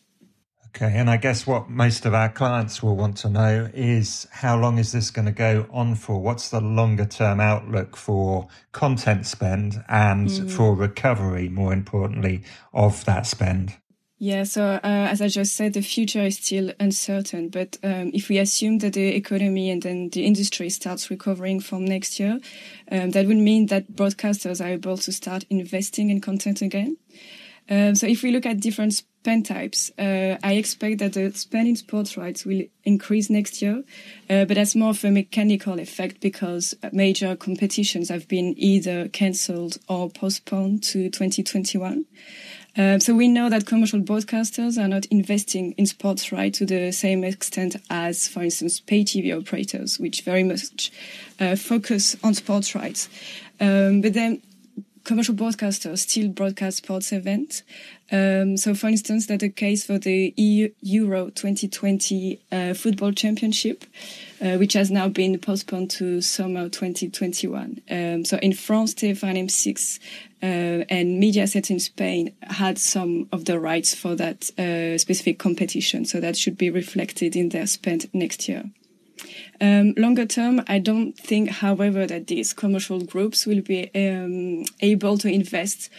Okay, 0.77 0.93
and 0.97 1.09
I 1.09 1.19
guess 1.19 1.47
what 1.47 1.71
most 1.71 2.05
of 2.05 2.15
our 2.15 2.29
clients 2.29 2.83
will 2.83 2.97
want 2.97 3.17
to 3.19 3.29
know 3.29 3.71
is 3.73 4.27
how 4.33 4.59
long 4.59 4.79
is 4.79 4.91
this 4.91 5.11
going 5.13 5.27
to 5.27 5.33
go 5.33 5.69
on 5.71 5.95
for? 5.95 6.21
What's 6.21 6.49
the 6.49 6.61
longer 6.61 7.05
term 7.05 7.39
outlook 7.39 7.97
for 7.97 8.49
content 8.73 9.25
spend 9.25 9.85
and 9.89 10.29
mm. 10.29 10.51
for 10.51 10.75
recovery, 10.75 11.49
more 11.49 11.73
importantly, 11.73 12.43
of 12.73 13.05
that 13.05 13.25
spend? 13.25 13.77
Yeah, 14.25 14.45
so 14.45 14.65
uh, 14.65 14.81
as 14.83 15.21
I 15.21 15.29
just 15.29 15.55
said, 15.55 15.75
the 15.75 15.83
future 15.83 16.23
is 16.23 16.39
still 16.39 16.73
uncertain. 16.81 17.51
But 17.51 17.77
um, 17.83 18.11
if 18.15 18.31
we 18.31 18.39
assume 18.39 18.79
that 18.79 18.95
the 18.95 19.15
economy 19.15 19.69
and 19.69 19.83
then 19.83 20.09
the 20.09 20.25
industry 20.25 20.71
starts 20.71 21.11
recovering 21.11 21.61
from 21.61 21.85
next 21.85 22.19
year, 22.19 22.41
um, 22.91 23.11
that 23.11 23.27
would 23.27 23.37
mean 23.37 23.67
that 23.67 23.93
broadcasters 23.93 24.65
are 24.65 24.69
able 24.69 24.97
to 24.97 25.13
start 25.13 25.45
investing 25.51 26.09
in 26.09 26.23
content 26.23 26.63
again. 26.63 26.97
Um, 27.69 27.97
so 27.97 28.07
if 28.07 28.23
we 28.23 28.31
look 28.31 28.47
at 28.47 28.61
different 28.61 28.95
spend 28.95 29.45
types, 29.45 29.91
uh, 29.99 30.39
I 30.43 30.55
expect 30.55 31.01
that 31.01 31.13
the 31.13 31.31
spend 31.33 31.69
in 31.69 31.77
sports 31.77 32.17
rights 32.17 32.47
will 32.47 32.63
increase 32.83 33.29
next 33.29 33.61
year, 33.61 33.85
uh, 34.31 34.47
but 34.47 34.55
that's 34.55 34.75
more 34.75 34.91
of 34.91 35.05
a 35.05 35.11
mechanical 35.11 35.79
effect 35.79 36.23
because 36.23 36.75
major 36.93 37.37
competitions 37.37 38.09
have 38.09 38.27
been 38.27 38.55
either 38.57 39.09
cancelled 39.09 39.77
or 39.87 40.09
postponed 40.09 40.83
to 40.85 41.11
2021. 41.11 42.07
Um, 42.77 42.99
so 42.99 43.15
we 43.15 43.29
know 43.29 43.49
that 43.51 43.67
commercial 43.67 44.01
broadcasters 44.01 44.83
are 44.83 44.89
not 44.89 45.07
investing 45.07 45.73
in 45.73 45.87
sports 45.87 46.33
rights 46.33 46.59
to 46.59 46.67
the 46.67 46.91
same 46.93 47.23
extent 47.23 47.77
as, 47.89 48.27
for 48.27 48.43
instance, 48.43 48.81
pay 48.81 49.05
TV 49.05 49.37
operators, 49.37 50.01
which 50.01 50.23
very 50.23 50.43
much 50.43 50.91
uh, 51.39 51.55
focus 51.55 52.17
on 52.25 52.35
sports 52.35 52.75
rights. 52.75 53.09
Um, 53.61 54.01
but 54.01 54.15
then 54.15 54.43
commercial 55.05 55.35
broadcasters 55.35 55.99
still 55.99 56.29
broadcast 56.29 56.79
sports 56.79 57.13
events. 57.13 57.63
Um, 58.11 58.57
so, 58.57 58.75
for 58.75 58.89
instance, 58.89 59.27
that's 59.27 59.41
the 59.41 59.49
case 59.51 59.85
for 59.85 59.99
the 59.99 60.35
EU 60.37 60.71
Euro 60.81 61.31
2020 61.31 62.41
uh, 62.51 62.75
football 62.75 63.13
championship, 63.13 63.85
uh, 64.41 64.57
which 64.57 64.73
has 64.73 64.91
now 64.91 65.09
been 65.09 65.39
postponed 65.39 65.91
to 65.93 66.21
summer 66.21 66.69
2021. 66.69 67.81
Um, 67.91 68.25
so, 68.25 68.39
in 68.39 68.53
France, 68.53 68.95
TF1 68.95 69.45
M6 69.47 69.99
uh, 70.43 70.85
and 70.89 71.23
Mediaset 71.23 71.71
in 71.71 71.81
Spain 71.81 72.35
had 72.43 72.79
some 72.79 73.29
of 73.33 73.45
the 73.45 73.59
rights 73.59 73.95
for 73.95 74.15
that 74.17 74.51
uh, 74.59 74.99
specific 74.99 75.39
competition. 75.39 76.05
So, 76.05 76.21
that 76.21 76.37
should 76.37 76.59
be 76.59 76.71
reflected 76.71 77.37
in 77.37 77.51
their 77.51 77.67
spend 77.67 78.09
next 78.13 78.49
year. 78.49 78.65
Um, 79.61 79.95
longer 79.97 80.27
term, 80.27 80.63
I 80.67 80.79
don't 80.79 81.13
think, 81.17 81.51
however, 81.51 82.07
that 82.07 82.27
these 82.27 82.53
commercial 82.53 83.01
groups 83.01 83.47
will 83.47 83.63
be 83.63 83.91
um, 83.95 84.65
able 84.81 85.19
to 85.19 85.29
invest 85.29 85.91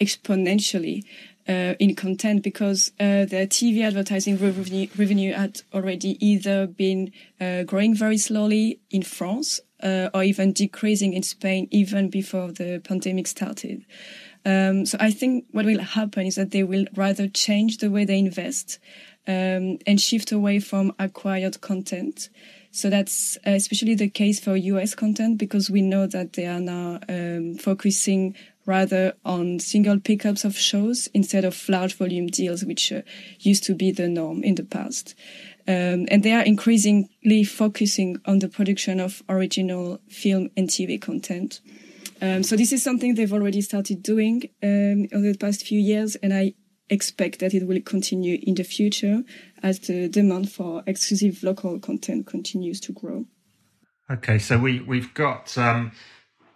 exponentially 0.00 1.04
uh, 1.48 1.74
in 1.78 1.94
content 1.94 2.42
because 2.42 2.92
uh, 3.00 3.24
TV 3.48 3.82
advertising 3.82 4.36
revenue, 4.36 4.86
revenue 4.96 5.32
had 5.32 5.62
already 5.72 6.24
either 6.24 6.66
been 6.66 7.12
uh, 7.40 7.62
growing 7.62 7.94
very 7.94 8.18
slowly 8.18 8.80
in 8.90 9.02
France 9.02 9.60
uh, 9.82 10.10
or 10.12 10.22
even 10.22 10.52
decreasing 10.52 11.14
in 11.14 11.22
Spain 11.22 11.66
even 11.70 12.10
before 12.10 12.52
the 12.52 12.80
pandemic 12.84 13.26
started. 13.26 13.84
Um, 14.44 14.86
so 14.86 14.98
I 15.00 15.10
think 15.10 15.46
what 15.52 15.66
will 15.66 15.80
happen 15.80 16.26
is 16.26 16.36
that 16.36 16.50
they 16.50 16.62
will 16.62 16.86
rather 16.94 17.28
change 17.28 17.78
the 17.78 17.90
way 17.90 18.04
they 18.04 18.18
invest 18.18 18.78
um, 19.26 19.78
and 19.86 20.00
shift 20.00 20.32
away 20.32 20.60
from 20.60 20.92
acquired 20.98 21.60
content. 21.60 22.28
So 22.78 22.90
that's 22.90 23.36
especially 23.42 23.96
the 23.96 24.08
case 24.08 24.38
for 24.38 24.56
US 24.56 24.94
content 24.94 25.36
because 25.36 25.68
we 25.68 25.82
know 25.82 26.06
that 26.06 26.34
they 26.34 26.46
are 26.46 26.60
now 26.60 27.00
um, 27.08 27.56
focusing 27.56 28.36
rather 28.66 29.14
on 29.24 29.58
single 29.58 29.98
pickups 29.98 30.44
of 30.44 30.56
shows 30.56 31.08
instead 31.12 31.44
of 31.44 31.68
large 31.68 31.96
volume 31.96 32.28
deals, 32.28 32.64
which 32.64 32.92
uh, 32.92 33.02
used 33.40 33.64
to 33.64 33.74
be 33.74 33.90
the 33.90 34.06
norm 34.06 34.44
in 34.44 34.54
the 34.54 34.62
past. 34.62 35.16
Um, 35.66 36.06
and 36.08 36.22
they 36.22 36.32
are 36.32 36.44
increasingly 36.44 37.42
focusing 37.42 38.18
on 38.26 38.38
the 38.38 38.48
production 38.48 39.00
of 39.00 39.24
original 39.28 39.98
film 40.08 40.50
and 40.56 40.68
TV 40.68 41.00
content. 41.00 41.60
Um, 42.22 42.44
so 42.44 42.54
this 42.54 42.72
is 42.72 42.80
something 42.84 43.16
they've 43.16 43.32
already 43.32 43.60
started 43.60 44.04
doing 44.04 44.50
um, 44.62 45.08
over 45.12 45.32
the 45.32 45.38
past 45.40 45.66
few 45.66 45.80
years, 45.80 46.14
and 46.16 46.32
I 46.32 46.54
expect 46.90 47.38
that 47.40 47.54
it 47.54 47.66
will 47.66 47.80
continue 47.80 48.38
in 48.42 48.54
the 48.54 48.64
future 48.64 49.22
as 49.62 49.80
the 49.80 50.08
demand 50.08 50.50
for 50.50 50.82
exclusive 50.86 51.42
local 51.42 51.78
content 51.78 52.26
continues 52.26 52.80
to 52.80 52.92
grow. 52.92 53.26
Okay, 54.10 54.38
so 54.38 54.58
we 54.58 54.80
we've 54.80 55.12
got 55.12 55.56
um, 55.58 55.92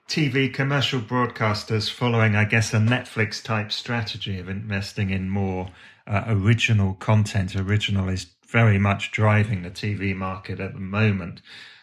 TV 0.09 0.53
commercial 0.53 1.01
broadcasters 1.01 1.91
following, 1.91 2.35
I 2.35 2.45
guess, 2.45 2.73
a 2.73 2.79
Netflix 2.79 3.43
type 3.43 3.73
strategy 3.73 4.39
of 4.39 4.49
investing 4.49 5.11
in 5.11 5.31
more 5.31 5.71
uh, 6.07 6.25
original 6.27 6.95
content. 6.95 7.57
Original 7.57 8.09
is 8.09 8.27
very 8.47 8.79
much 8.79 9.11
driving 9.11 9.63
the 9.63 9.71
TV 9.71 10.15
market 10.15 10.61
at 10.61 10.75
the 10.75 10.81
moment. 10.81 11.39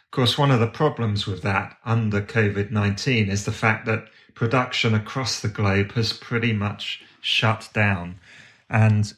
Of 0.05 0.11
course, 0.11 0.37
one 0.37 0.51
of 0.51 0.59
the 0.59 0.67
problems 0.67 1.27
with 1.27 1.41
that 1.43 1.77
under 1.85 2.21
COVID 2.21 2.71
19 2.71 3.29
is 3.29 3.45
the 3.45 3.51
fact 3.51 3.85
that 3.85 4.07
production 4.33 4.95
across 4.95 5.39
the 5.39 5.47
globe 5.47 5.91
has 5.93 6.13
pretty 6.13 6.53
much 6.53 7.03
shut 7.21 7.69
down. 7.73 8.19
And 8.69 9.13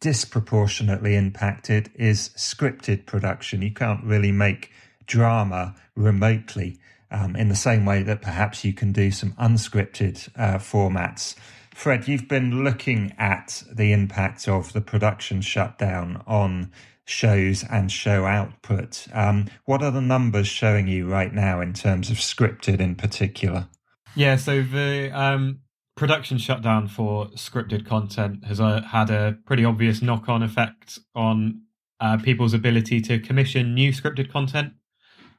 disproportionately 0.00 1.14
impacted 1.14 1.90
is 1.94 2.30
scripted 2.30 3.06
production. 3.06 3.62
You 3.62 3.72
can't 3.72 4.04
really 4.04 4.32
make 4.32 4.70
drama 5.06 5.74
remotely 5.94 6.78
um, 7.10 7.36
in 7.36 7.48
the 7.48 7.56
same 7.56 7.84
way 7.84 8.02
that 8.02 8.22
perhaps 8.22 8.64
you 8.64 8.72
can 8.72 8.92
do 8.92 9.10
some 9.10 9.32
unscripted 9.32 10.28
uh, 10.36 10.58
formats. 10.58 11.34
Fred, 11.74 12.08
you've 12.08 12.28
been 12.28 12.64
looking 12.64 13.14
at 13.18 13.62
the 13.72 13.92
impact 13.92 14.48
of 14.48 14.72
the 14.72 14.80
production 14.80 15.40
shutdown 15.40 16.22
on 16.26 16.70
shows 17.04 17.64
and 17.68 17.90
show 17.90 18.24
output. 18.24 19.06
Um, 19.12 19.46
what 19.64 19.82
are 19.82 19.90
the 19.90 20.00
numbers 20.00 20.46
showing 20.46 20.86
you 20.86 21.10
right 21.10 21.32
now 21.32 21.60
in 21.60 21.72
terms 21.72 22.10
of 22.10 22.18
scripted 22.18 22.80
in 22.80 22.94
particular? 22.94 23.68
Yeah, 24.14 24.36
so 24.36 24.62
the 24.62 25.10
um, 25.12 25.60
production 26.00 26.38
shutdown 26.38 26.88
for 26.88 27.26
scripted 27.32 27.84
content 27.84 28.42
has 28.46 28.58
uh, 28.58 28.80
had 28.80 29.10
a 29.10 29.36
pretty 29.44 29.66
obvious 29.66 30.00
knock 30.00 30.30
on 30.30 30.42
effect 30.42 30.98
on 31.14 31.60
uh, 32.00 32.16
people's 32.16 32.54
ability 32.54 33.02
to 33.02 33.18
commission 33.18 33.74
new 33.74 33.92
scripted 33.92 34.32
content. 34.32 34.72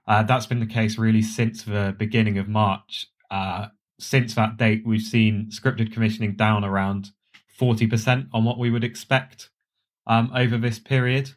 Uh, 0.08 0.22
that's 0.22 0.46
been 0.46 0.60
the 0.60 0.68
case 0.68 1.00
really 1.00 1.24
since 1.24 1.64
the 1.64 1.96
beginning 1.98 2.38
of 2.38 2.48
March. 2.48 3.08
Uh, 3.32 3.70
since 4.00 4.36
that 4.36 4.56
date, 4.58 4.84
we've 4.86 5.02
seen 5.02 5.50
scripted 5.50 5.92
commissioning 5.92 6.36
down 6.36 6.64
around 6.64 7.10
40% 7.60 8.28
on 8.32 8.44
what 8.44 8.60
we 8.60 8.70
would 8.70 8.84
expect 8.84 9.50
um, 10.06 10.32
over 10.36 10.60
this 10.60 10.78
period. 10.78 11.32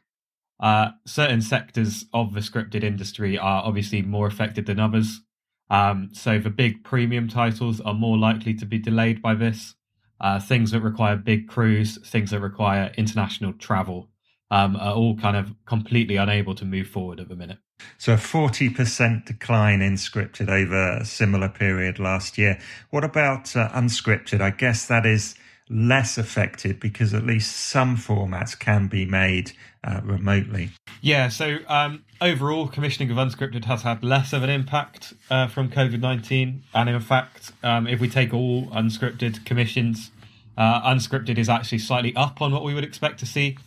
Uh, 0.60 0.90
certain 1.06 1.40
sectors 1.40 2.04
of 2.12 2.34
the 2.34 2.40
scripted 2.40 2.84
industry 2.84 3.38
are 3.38 3.64
obviously 3.64 4.02
more 4.02 4.26
affected 4.26 4.66
than 4.66 4.78
others. 4.78 5.22
Um, 5.70 6.10
so 6.12 6.38
the 6.38 6.50
big 6.50 6.84
premium 6.84 7.28
titles 7.28 7.80
are 7.80 7.94
more 7.94 8.18
likely 8.18 8.54
to 8.54 8.66
be 8.66 8.78
delayed 8.78 9.22
by 9.22 9.34
this. 9.34 9.74
Uh, 10.20 10.38
things 10.40 10.70
that 10.70 10.80
require 10.80 11.16
big 11.16 11.48
crews, 11.48 11.98
things 12.08 12.30
that 12.30 12.40
require 12.40 12.92
international 12.96 13.52
travel, 13.54 14.08
um, 14.50 14.76
are 14.76 14.94
all 14.94 15.16
kind 15.16 15.36
of 15.36 15.54
completely 15.66 16.16
unable 16.16 16.54
to 16.54 16.64
move 16.64 16.86
forward 16.86 17.18
at 17.18 17.28
the 17.28 17.36
minute. 17.36 17.58
So 17.98 18.12
a 18.12 18.16
40% 18.16 19.26
decline 19.26 19.82
in 19.82 19.94
scripted 19.94 20.48
over 20.48 20.98
a 20.98 21.04
similar 21.04 21.48
period 21.48 21.98
last 21.98 22.38
year. 22.38 22.58
What 22.90 23.04
about 23.04 23.56
uh, 23.56 23.68
unscripted? 23.70 24.40
I 24.40 24.50
guess 24.50 24.86
that 24.86 25.04
is 25.04 25.34
less 25.70 26.18
affected 26.18 26.78
because 26.78 27.14
at 27.14 27.24
least 27.24 27.56
some 27.56 27.96
formats 27.96 28.58
can 28.58 28.86
be 28.86 29.04
made 29.04 29.52
uh, 29.82 30.00
remotely. 30.04 30.70
Yeah, 31.00 31.28
so 31.28 31.58
um, 31.68 32.04
overall, 32.20 32.68
commissioning 32.68 33.10
of 33.10 33.16
unscripted 33.16 33.64
has 33.64 33.82
had 33.82 34.04
less 34.04 34.32
of 34.32 34.42
an 34.42 34.50
impact 34.50 35.14
uh, 35.30 35.46
from 35.48 35.70
COVID 35.70 36.00
19. 36.00 36.62
And 36.74 36.88
in 36.88 37.00
fact, 37.00 37.52
um, 37.62 37.86
if 37.86 38.00
we 38.00 38.08
take 38.08 38.32
all 38.32 38.66
unscripted 38.66 39.44
commissions, 39.44 40.10
uh, 40.56 40.82
unscripted 40.82 41.38
is 41.38 41.48
actually 41.48 41.78
slightly 41.78 42.14
up 42.14 42.40
on 42.40 42.52
what 42.52 42.64
we 42.64 42.74
would 42.74 42.84
expect 42.84 43.18
to 43.20 43.26
see 43.26 43.58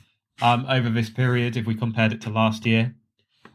um, 0.41 0.65
over 0.69 0.89
this 0.89 1.09
period 1.09 1.57
if 1.57 1.65
we 1.65 1.75
compared 1.75 2.13
it 2.13 2.21
to 2.21 2.29
last 2.29 2.65
year. 2.65 2.95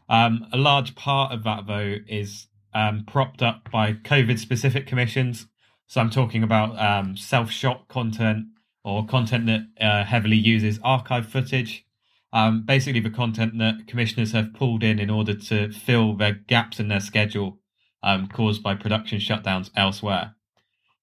Um, 0.09 0.45
a 0.51 0.57
large 0.57 0.95
part 0.95 1.31
of 1.31 1.43
that, 1.43 1.65
though, 1.65 1.95
is 2.07 2.47
um, 2.73 3.05
propped 3.07 3.41
up 3.41 3.71
by 3.71 3.93
COVID 3.93 4.37
specific 4.39 4.85
commissions. 4.85 5.47
So 5.93 6.01
I'm 6.01 6.09
talking 6.09 6.41
about 6.41 6.75
um, 6.79 7.15
self 7.15 7.51
shot 7.51 7.87
content 7.87 8.47
or 8.83 9.05
content 9.05 9.45
that 9.45 9.61
uh, 9.79 10.03
heavily 10.03 10.37
uses 10.37 10.79
archive 10.83 11.27
footage. 11.27 11.85
Um, 12.31 12.65
basically, 12.65 12.99
the 12.99 13.11
content 13.11 13.59
that 13.59 13.85
commissioners 13.85 14.31
have 14.31 14.55
pulled 14.55 14.81
in 14.81 14.97
in 14.97 15.11
order 15.11 15.35
to 15.35 15.71
fill 15.71 16.15
their 16.15 16.33
gaps 16.33 16.79
in 16.79 16.87
their 16.87 16.99
schedule 16.99 17.59
um, 18.01 18.27
caused 18.27 18.63
by 18.63 18.73
production 18.73 19.19
shutdowns 19.19 19.69
elsewhere. 19.75 20.33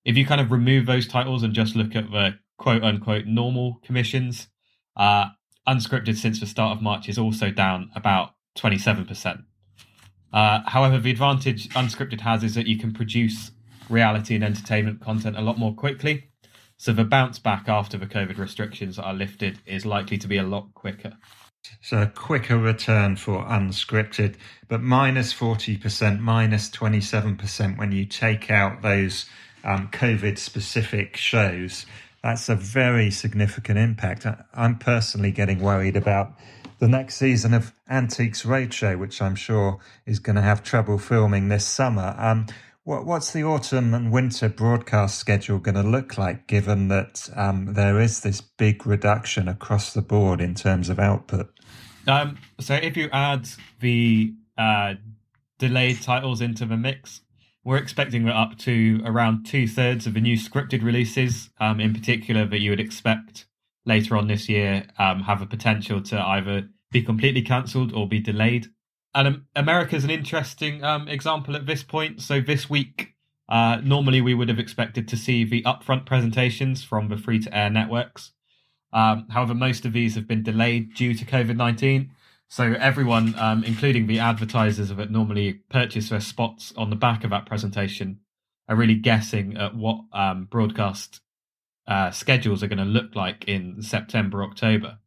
If 0.05 0.16
you 0.16 0.26
kind 0.26 0.40
of 0.40 0.50
remove 0.50 0.87
those 0.87 1.07
titles 1.07 1.44
and 1.44 1.55
just 1.55 1.76
look 1.76 1.94
at 1.94 2.11
the 2.11 2.40
quote 2.59 2.83
unquote 2.83 3.26
normal 3.26 3.79
commissions, 3.85 4.48
uh, 4.96 5.26
unscripted 5.68 6.16
since 6.16 6.40
the 6.40 6.46
start 6.46 6.76
of 6.76 6.83
March 6.83 7.09
is 7.09 7.16
also 7.16 7.53
down 7.53 7.92
about 7.94 8.35
27%. 8.59 9.44
Uh, 10.33 10.62
however, 10.66 10.98
the 10.98 11.12
advantage 11.12 11.68
unscripted 11.68 12.22
has 12.22 12.42
is 12.42 12.57
that 12.57 12.66
you 12.66 12.76
can 12.76 12.92
produce 12.92 13.53
reality 13.90 14.35
and 14.35 14.44
entertainment 14.44 15.00
content 15.00 15.37
a 15.37 15.42
lot 15.42 15.59
more 15.59 15.74
quickly. 15.74 16.29
So 16.76 16.92
the 16.92 17.05
bounce 17.05 17.38
back 17.38 17.68
after 17.68 17.98
the 17.98 18.07
COVID 18.07 18.38
restrictions 18.38 18.98
are 18.98 19.12
lifted 19.12 19.59
is 19.66 19.85
likely 19.85 20.16
to 20.18 20.26
be 20.26 20.38
a 20.38 20.42
lot 20.42 20.72
quicker. 20.74 21.12
So 21.83 22.00
a 22.00 22.07
quicker 22.07 22.57
return 22.57 23.16
for 23.16 23.44
unscripted, 23.44 24.37
but 24.68 24.81
minus 24.81 25.35
40%, 25.35 26.20
minus 26.20 26.70
27% 26.70 27.76
when 27.76 27.92
you 27.92 28.07
take 28.07 28.50
out 28.50 28.81
those 28.81 29.26
um, 29.62 29.88
COVID 29.88 30.38
specific 30.38 31.16
shows. 31.16 31.85
That's 32.22 32.48
a 32.48 32.57
very 32.57 33.11
significant 33.11 33.79
impact. 33.79 34.26
I'm 34.55 34.79
personally 34.79 35.33
getting 35.33 35.61
worried 35.61 35.96
about 35.96 36.33
the 36.79 36.88
next 36.88 37.16
season 37.16 37.53
of 37.53 37.72
Antiques 37.88 38.42
Roadshow, 38.42 38.98
which 38.98 39.20
I'm 39.20 39.37
sure 39.37 39.79
is 40.07 40.18
going 40.18 40.37
to 40.37 40.42
have 40.42 40.62
trouble 40.62 40.98
filming 40.98 41.48
this 41.48 41.66
summer. 41.66 42.14
Um, 42.18 42.46
what's 42.85 43.33
the 43.33 43.45
autumn 43.45 43.95
and 43.95 44.12
winter 44.12 44.49
broadcast 44.49 45.19
schedule 45.19 45.59
going 45.59 45.75
to 45.75 45.83
look 45.83 46.19
like, 46.19 46.47
given 46.47 46.88
that 46.88 47.29
um, 47.37 47.75
there 47.75 48.01
is 48.01 48.21
this 48.21 48.40
big 48.40 48.87
reduction 48.87 49.49
across 49.49 49.93
the 49.93 50.03
board 50.03 50.40
in 50.40 50.55
terms 50.55 50.88
of 50.88 50.99
output? 50.99 51.51
Um, 52.07 52.38
so, 52.59 52.75
if 52.75 52.97
you 52.97 53.09
add 53.12 53.49
the 53.81 54.35
uh, 54.57 54.95
delayed 55.59 56.03
titles 56.03 56.40
into 56.40 56.64
the 56.64 56.77
mix, 56.77 57.21
we're 57.62 57.77
expecting 57.77 58.25
that 58.25 58.35
up 58.35 58.57
to 58.59 59.03
around 59.05 59.45
two 59.45 59.69
thirds 59.69 60.07
of 60.07 60.14
the 60.14 60.21
new 60.21 60.37
scripted 60.37 60.83
releases, 60.83 61.51
um, 61.61 61.79
in 61.79 61.93
particular, 61.93 62.47
that 62.47 62.61
you 62.61 62.71
would 62.71 62.81
expect 62.81 63.47
later 63.85 64.16
on 64.16 64.29
this 64.29 64.49
year 64.49 64.87
um, 64.99 65.21
have 65.21 65.43
a 65.43 65.47
potential 65.47 66.03
to 66.03 66.19
either 66.19 66.69
be 66.90 67.03
completely 67.03 67.43
cancelled 67.43 67.93
or 67.93 68.09
be 68.09 68.21
delayed. 68.21 68.66
And 69.14 69.42
America 69.57 69.96
is 69.96 70.05
an 70.05 70.11
interesting 70.11 70.85
um, 70.85 71.09
example 71.09 71.57
at 71.57 71.66
this 71.66 71.83
point. 71.83 72.20
So 72.20 72.40
this 72.40 72.70
week, 72.70 73.14
uh, 73.49 73.81
normally 73.83 74.20
we 74.20 74.35
would 74.35 74.49
have 74.49 74.61
expected 74.61 75.09
to 75.09 75.16
see 75.16 75.44
the 75.44 75.62
upfront 75.62 76.07
presentations 76.07 76.85
from 76.85 77.09
the 77.09 77.16
free 77.16 77.40
to 77.40 77.57
air 77.57 77.70
networks. 77.70 78.33
Um, 78.92 79.27
however, 79.31 79.55
most 79.55 79.85
of 79.85 79.92
these 79.92 80.14
have 80.14 80.29
been 80.29 80.42
delayed 80.42 80.94
due 80.94 81.14
to 81.14 81.25
COVID 81.25 81.57
19. 81.57 82.12
So 82.49 82.75
everyone, 82.79 83.35
um, 83.38 83.62
including 83.64 84.07
the 84.07 84.18
advertisers 84.18 84.88
that 84.88 85.11
normally 85.11 85.61
purchase 85.70 86.09
their 86.09 86.20
spots 86.20 86.73
on 86.77 86.90
the 86.90 86.96
back 86.96 87.23
of 87.23 87.31
that 87.31 87.46
presentation, 87.46 88.20
are 88.68 88.77
really 88.77 88.94
guessing 88.94 89.57
at 89.57 89.77
what 89.77 90.03
um, 90.12 90.44
broadcast 90.44 91.20
uh, 91.87 92.12
schedules 92.12 92.62
are 92.62 92.68
going 92.68 92.79
to 92.79 92.85
look 92.85 93.16
like 93.16 93.44
in 93.46 93.83
September, 93.83 94.44
October. 94.44 94.99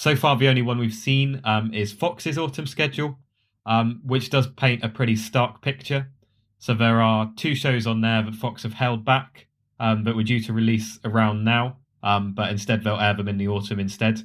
So 0.00 0.16
far, 0.16 0.34
the 0.38 0.48
only 0.48 0.62
one 0.62 0.78
we've 0.78 0.94
seen 0.94 1.42
um, 1.44 1.74
is 1.74 1.92
Fox's 1.92 2.38
autumn 2.38 2.66
schedule, 2.66 3.18
um, 3.66 4.00
which 4.02 4.30
does 4.30 4.46
paint 4.46 4.82
a 4.82 4.88
pretty 4.88 5.14
stark 5.14 5.60
picture. 5.60 6.10
So 6.58 6.72
there 6.72 7.02
are 7.02 7.30
two 7.36 7.54
shows 7.54 7.86
on 7.86 8.00
there 8.00 8.22
that 8.22 8.34
Fox 8.34 8.62
have 8.62 8.72
held 8.72 9.04
back, 9.04 9.46
um, 9.78 10.02
but 10.02 10.16
were 10.16 10.22
due 10.22 10.40
to 10.44 10.54
release 10.54 10.98
around 11.04 11.44
now. 11.44 11.80
um, 12.02 12.32
but 12.32 12.50
instead 12.50 12.82
they'll 12.82 12.96
air 12.96 13.12
them 13.12 13.28
in 13.28 13.36
the 13.36 13.48
autumn 13.48 13.78
instead. 13.78 14.22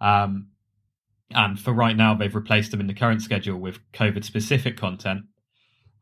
Um, 0.00 0.46
and 1.30 1.60
for 1.60 1.74
right 1.74 1.94
now, 1.94 2.14
they've 2.14 2.34
replaced 2.34 2.70
them 2.70 2.80
in 2.80 2.86
the 2.86 2.94
current 2.94 3.20
schedule 3.20 3.58
with 3.58 3.80
COVID 3.92 4.24
specific 4.24 4.78
content. 4.78 5.24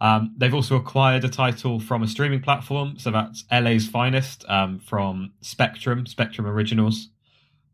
Um, 0.01 0.37
they've 0.39 0.55
also 0.55 0.77
acquired 0.77 1.25
a 1.25 1.29
title 1.29 1.81
from 1.81 2.05
a 2.05 2.07
streaming 2.07 2.43
platform, 2.43 2.95
so 2.97 3.11
that's 3.11 3.45
LA's 3.51 3.89
Finest 3.89 4.45
from 4.87 5.33
Spectrum, 5.41 6.07
Spectrum 6.07 6.47
Originals. 6.47 7.09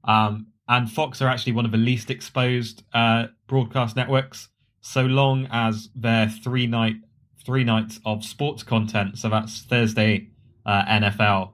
Um, 0.04 0.46
and 0.68 0.90
Fox 0.90 1.22
are 1.22 1.28
actually 1.28 1.52
one 1.52 1.64
of 1.64 1.72
the 1.72 1.78
least 1.78 2.10
exposed 2.10 2.82
uh, 2.92 3.26
broadcast 3.46 3.96
networks, 3.96 4.48
so 4.80 5.02
long 5.02 5.46
as 5.50 5.90
their 5.94 6.28
three 6.28 6.66
night 6.66 6.96
three 7.44 7.62
nights 7.62 8.00
of 8.04 8.24
sports 8.24 8.64
content, 8.64 9.16
so 9.16 9.28
that's 9.28 9.62
Thursday 9.62 10.28
uh, 10.66 10.84
NFL, 10.86 11.52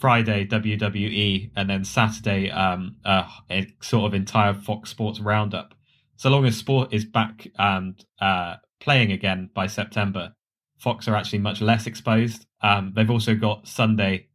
Friday 0.00 0.44
WWE, 0.44 1.52
and 1.54 1.70
then 1.70 1.84
Saturday 1.84 2.50
um, 2.50 2.96
uh, 3.04 3.22
a 3.48 3.72
sort 3.80 4.06
of 4.06 4.14
entire 4.14 4.52
Fox 4.52 4.90
Sports 4.90 5.20
roundup. 5.20 5.74
So 6.16 6.28
long 6.28 6.44
as 6.44 6.56
sport 6.56 6.92
is 6.92 7.04
back 7.04 7.46
and 7.56 8.04
uh, 8.20 8.56
playing 8.80 9.12
again 9.12 9.50
by 9.54 9.68
September, 9.68 10.32
Fox 10.78 11.06
are 11.06 11.14
actually 11.14 11.38
much 11.38 11.60
less 11.60 11.86
exposed. 11.86 12.44
Um, 12.60 12.92
they've 12.96 13.10
also 13.10 13.36
got 13.36 13.68
Sunday 13.68 14.26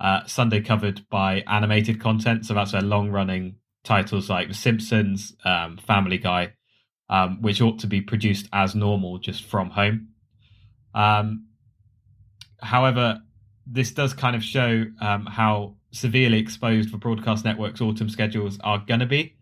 uh, 0.00 0.24
Sunday 0.26 0.60
covered 0.60 1.06
by 1.10 1.42
animated 1.46 2.00
content, 2.00 2.46
so 2.46 2.54
that's 2.54 2.72
their 2.72 2.82
long 2.82 3.10
running 3.10 3.56
titles 3.86 4.28
like 4.28 4.48
The 4.48 4.54
Simpsons, 4.54 5.34
um, 5.44 5.78
Family 5.78 6.18
Guy, 6.18 6.52
um, 7.08 7.40
which 7.40 7.60
ought 7.60 7.78
to 7.78 7.86
be 7.86 8.00
produced 8.00 8.48
as 8.52 8.74
normal 8.74 9.18
just 9.18 9.44
from 9.44 9.70
home. 9.70 10.08
Um, 10.94 11.46
however, 12.60 13.20
this 13.66 13.92
does 13.92 14.12
kind 14.12 14.36
of 14.36 14.42
show 14.42 14.84
um, 15.00 15.26
how 15.26 15.76
severely 15.92 16.38
exposed 16.38 16.92
the 16.92 16.98
broadcast 16.98 17.44
network's 17.44 17.80
autumn 17.80 18.08
schedules 18.08 18.58
are 18.62 18.82
going 18.86 19.00
to 19.00 19.06
be. 19.06 19.34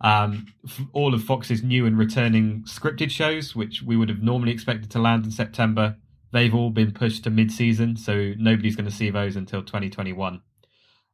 Um, 0.00 0.46
all 0.92 1.14
of 1.14 1.22
Fox's 1.22 1.62
new 1.62 1.86
and 1.86 1.96
returning 1.96 2.64
scripted 2.66 3.10
shows, 3.10 3.54
which 3.54 3.82
we 3.82 3.96
would 3.96 4.08
have 4.08 4.22
normally 4.22 4.52
expected 4.52 4.90
to 4.90 4.98
land 4.98 5.24
in 5.24 5.30
September, 5.30 5.96
they've 6.32 6.54
all 6.54 6.70
been 6.70 6.92
pushed 6.92 7.24
to 7.24 7.30
mid-season, 7.30 7.96
so 7.96 8.32
nobody's 8.36 8.74
going 8.74 8.88
to 8.88 8.94
see 8.94 9.10
those 9.10 9.36
until 9.36 9.62
2021. 9.62 10.40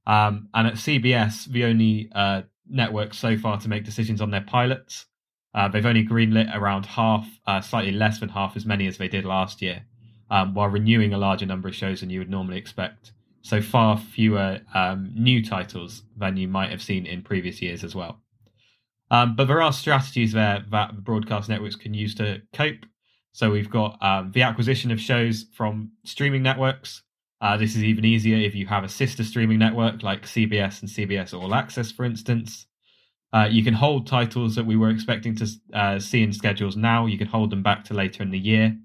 Um, 0.07 0.49
and 0.55 0.67
at 0.67 0.75
CBS, 0.75 1.45
the 1.45 1.64
only 1.64 2.09
uh, 2.14 2.43
network 2.70 3.14
so 3.14 3.37
far 3.37 3.59
to 3.61 3.68
make 3.68 3.85
decisions 3.85 4.20
on 4.20 4.31
their 4.31 4.42
pilots, 4.42 5.07
uh, 5.54 5.68
they've 5.68 5.87
only 5.87 6.07
greenlit 6.07 6.54
around 6.54 6.87
half, 6.87 7.26
uh, 7.46 7.61
slightly 7.61 7.92
less 7.92 8.20
than 8.20 8.28
half 8.28 8.57
as 8.57 8.66
many 8.66 8.87
as 8.87 8.98
they 8.98 9.09
did 9.09 9.24
last 9.24 9.62
year, 9.62 9.83
um, 10.31 10.54
while 10.54 10.68
renewing 10.68 11.12
a 11.12 11.18
larger 11.18 11.46
number 11.46 11.68
of 11.68 11.74
shows 11.74 12.00
than 12.00 12.11
you 12.11 12.18
would 12.18 12.31
normally 12.31 12.59
expect. 12.59 13.12
So 13.42 13.62
far 13.62 13.96
fewer 13.96 14.61
um, 14.74 15.11
new 15.14 15.44
titles 15.44 16.02
than 16.16 16.37
you 16.37 16.48
might 16.48 16.70
have 16.70 16.83
seen 16.83 17.07
in 17.07 17.22
previous 17.22 17.62
years 17.62 17.83
as 17.83 17.94
well. 17.94 18.20
Um, 19.11 19.37
but 19.37 19.46
there 19.46 19.62
are 19.62 19.72
strategies 19.72 20.33
there 20.33 20.64
that 20.70 21.02
broadcast 21.02 21.48
networks 21.48 21.76
can 21.76 21.94
use 21.94 22.14
to 22.16 22.42
cope. 22.52 22.85
So 23.33 23.50
we've 23.50 23.70
got 23.70 24.02
um, 24.02 24.33
the 24.33 24.42
acquisition 24.42 24.90
of 24.90 25.00
shows 25.00 25.46
from 25.54 25.92
streaming 26.04 26.42
networks. 26.42 27.02
Uh, 27.40 27.57
this 27.57 27.77
is 27.77 27.85
even 27.85 28.05
easier 28.05 28.37
if 28.37 28.55
you 28.55 28.66
have 28.66 28.85
a 28.85 28.88
sister 28.88 29.22
streaming 29.22 29.59
network 29.59 30.03
like 30.03 30.22
CBS 30.22 30.81
and 30.81 30.90
CBS 30.90 31.33
All 31.33 31.55
Access, 31.55 31.92
for 31.92 32.05
instance. 32.05 32.66
Uh, 33.33 33.46
you 33.51 33.62
can 33.62 33.74
hold 33.74 34.07
titles 34.07 34.55
that 34.55 34.64
we 34.66 34.77
were 34.77 34.90
expecting 34.90 35.37
to 35.37 35.46
uh, 35.74 35.98
see 35.98 36.22
in 36.22 36.33
schedules 36.33 36.77
now. 36.77 37.07
You 37.07 37.18
can 37.18 37.29
hold 37.29 37.51
them 37.51 37.62
back 37.62 37.85
to 37.85 37.94
later 37.94 38.22
in 38.22 38.31
the 38.31 38.38
year. 38.38 38.77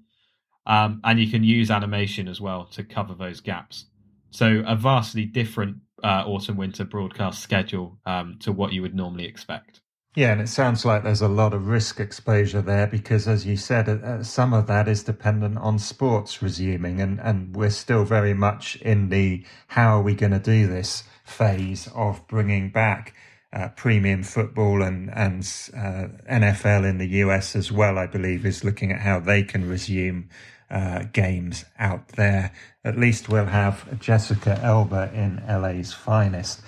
Um, 0.66 1.00
and 1.04 1.18
you 1.18 1.30
can 1.30 1.44
use 1.44 1.70
animation 1.70 2.28
as 2.28 2.40
well 2.40 2.66
to 2.72 2.84
cover 2.84 3.14
those 3.14 3.40
gaps. 3.40 3.86
So, 4.30 4.62
a 4.66 4.76
vastly 4.76 5.24
different 5.24 5.76
uh, 6.02 6.24
autumn 6.26 6.56
winter 6.56 6.84
broadcast 6.84 7.42
schedule 7.42 7.98
um, 8.06 8.38
to 8.40 8.52
what 8.52 8.72
you 8.72 8.82
would 8.82 8.94
normally 8.94 9.24
expect. 9.24 9.80
Yeah, 10.16 10.30
and 10.30 10.40
it 10.40 10.48
sounds 10.48 10.84
like 10.84 11.02
there's 11.02 11.22
a 11.22 11.28
lot 11.28 11.54
of 11.54 11.66
risk 11.66 11.98
exposure 11.98 12.62
there 12.62 12.86
because, 12.86 13.26
as 13.26 13.44
you 13.44 13.56
said, 13.56 13.88
uh, 13.88 14.22
some 14.22 14.54
of 14.54 14.68
that 14.68 14.86
is 14.86 15.02
dependent 15.02 15.58
on 15.58 15.80
sports 15.80 16.40
resuming, 16.40 17.00
and, 17.00 17.18
and 17.18 17.56
we're 17.56 17.70
still 17.70 18.04
very 18.04 18.32
much 18.32 18.76
in 18.76 19.08
the 19.08 19.44
how 19.68 19.98
are 19.98 20.02
we 20.02 20.14
going 20.14 20.30
to 20.30 20.38
do 20.38 20.68
this 20.68 21.02
phase 21.24 21.88
of 21.96 22.24
bringing 22.28 22.70
back 22.70 23.12
uh, 23.52 23.68
premium 23.70 24.22
football 24.22 24.82
and 24.82 25.10
and 25.14 25.42
uh, 25.76 26.06
NFL 26.32 26.88
in 26.88 26.98
the 26.98 27.08
US 27.24 27.56
as 27.56 27.72
well. 27.72 27.98
I 27.98 28.06
believe 28.06 28.46
is 28.46 28.62
looking 28.62 28.92
at 28.92 29.00
how 29.00 29.18
they 29.18 29.42
can 29.42 29.68
resume 29.68 30.28
uh, 30.70 31.04
games 31.12 31.64
out 31.76 32.08
there. 32.10 32.52
At 32.84 32.96
least 32.96 33.28
we'll 33.28 33.46
have 33.46 33.98
Jessica 33.98 34.60
Alba 34.62 35.10
in 35.12 35.42
LA's 35.48 35.92
finest. 35.92 36.60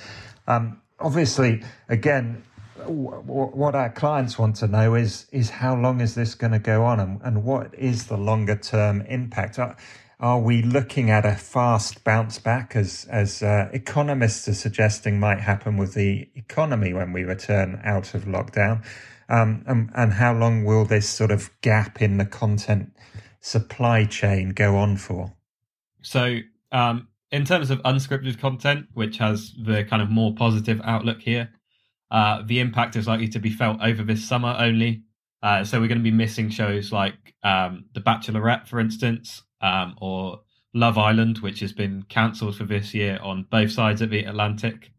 Um, 0.49 0.81
obviously, 0.99 1.63
again, 1.89 2.43
what 2.89 3.75
our 3.75 3.91
clients 3.91 4.39
want 4.39 4.57
to 4.57 4.67
know 4.67 4.95
is 4.95 5.27
is 5.33 5.51
how 5.51 5.77
long 5.77 6.01
is 6.01 6.15
this 6.15 6.35
going 6.35 6.53
to 6.53 6.59
go 6.59 6.85
on 6.85 7.01
and, 7.01 7.21
and 7.23 7.45
what 7.45 7.75
is 7.75 8.07
the 8.07 8.17
longer 8.17 8.57
term 8.57 9.03
impact? 9.03 9.59
Are, 9.59 9.77
are, 10.19 10.41
we 10.41 10.63
looking 10.63 11.11
at 11.11 11.27
a 11.27 11.35
fast 11.35 12.05
bounce 12.05 12.39
back 12.39 12.75
as 12.75 13.07
as 13.11 13.43
uh, 13.43 13.69
economists 13.73 14.49
are 14.49 14.55
suggesting 14.55 15.21
might 15.21 15.41
happen 15.41 15.77
with 15.77 15.95
the 15.95 16.29
economy 16.35 16.93
when 16.93 17.13
we 17.13 17.25
return 17.25 17.81
out 17.85 18.15
of 18.15 18.25
lockdown? 18.25 18.85
Um, 19.29 19.65
and, 19.67 19.91
and 19.95 20.13
how 20.13 20.33
long 20.33 20.65
will 20.65 20.85
this 20.85 21.09
sort 21.09 21.33
of 21.33 21.51
gap 21.61 22.01
in 22.01 22.17
the 22.19 22.27
content 22.27 22.93
supply 23.41 24.05
chain 24.05 24.51
go 24.51 24.77
on 24.77 24.97
for? 24.97 25.35
So 26.03 26.39
um, 26.71 27.09
in 27.33 27.45
terms 27.45 27.71
of 27.71 27.83
unscripted 27.83 28.39
content 28.39 28.87
which 28.95 29.19
has 29.19 29.53
the 29.63 29.85
kind 29.85 30.01
of 30.01 30.11
more 30.11 30.35
positive 30.35 30.81
outlook 30.85 31.21
here 31.21 31.51
uh, 32.11 32.43
the 32.47 32.61
impact 32.61 32.97
is 32.97 33.07
likely 33.07 33.29
to 33.29 33.39
be 33.39 33.51
felt 33.51 33.81
over 33.81 34.03
this 34.03 34.27
summer 34.27 34.57
only. 34.59 35.03
Uh, 35.43 35.65
so 35.65 35.81
we're 35.81 35.89
going 35.89 35.99
to 35.99 36.05
be 36.05 36.11
missing 36.11 36.49
shows 36.51 36.93
like 36.93 37.35
um, 37.43 37.85
The 37.95 38.01
Bachelorette, 38.01 38.67
for 38.67 38.81
instance, 38.81 39.43
um, 39.61 39.95
or 40.01 40.41
Love 40.75 40.99
Island, 40.99 41.39
which 41.39 41.61
has 41.61 41.73
been 41.73 42.05
cancelled 42.09 42.57
for 42.57 42.65
this 42.65 42.95
year 42.95 43.19
on 43.23 43.47
both 43.51 43.71
sides 43.71 44.03
of 44.03 44.11
the 44.11 44.25
Atlantic. 44.25 44.93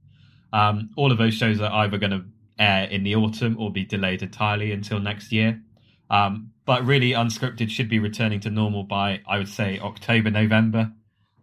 Um, 0.54 0.90
all 0.96 1.12
of 1.12 1.18
those 1.18 1.34
shows 1.34 1.60
are 1.60 1.72
either 1.84 1.98
going 1.98 2.12
to 2.12 2.26
air 2.60 2.86
in 2.86 3.04
the 3.04 3.16
autumn 3.16 3.58
or 3.60 3.72
be 3.72 3.86
delayed 3.86 4.22
entirely 4.22 4.72
until 4.72 5.00
next 5.00 5.32
year. 5.32 5.62
Um, 6.10 6.52
but 6.66 6.86
really, 6.86 7.12
unscripted 7.12 7.70
should 7.70 7.90
be 7.90 8.00
returning 8.00 8.40
to 8.42 8.50
normal 8.50 8.84
by, 8.84 9.22
I 9.28 9.38
would 9.38 9.50
say, 9.50 9.80
October, 9.80 10.30
November. 10.30 10.92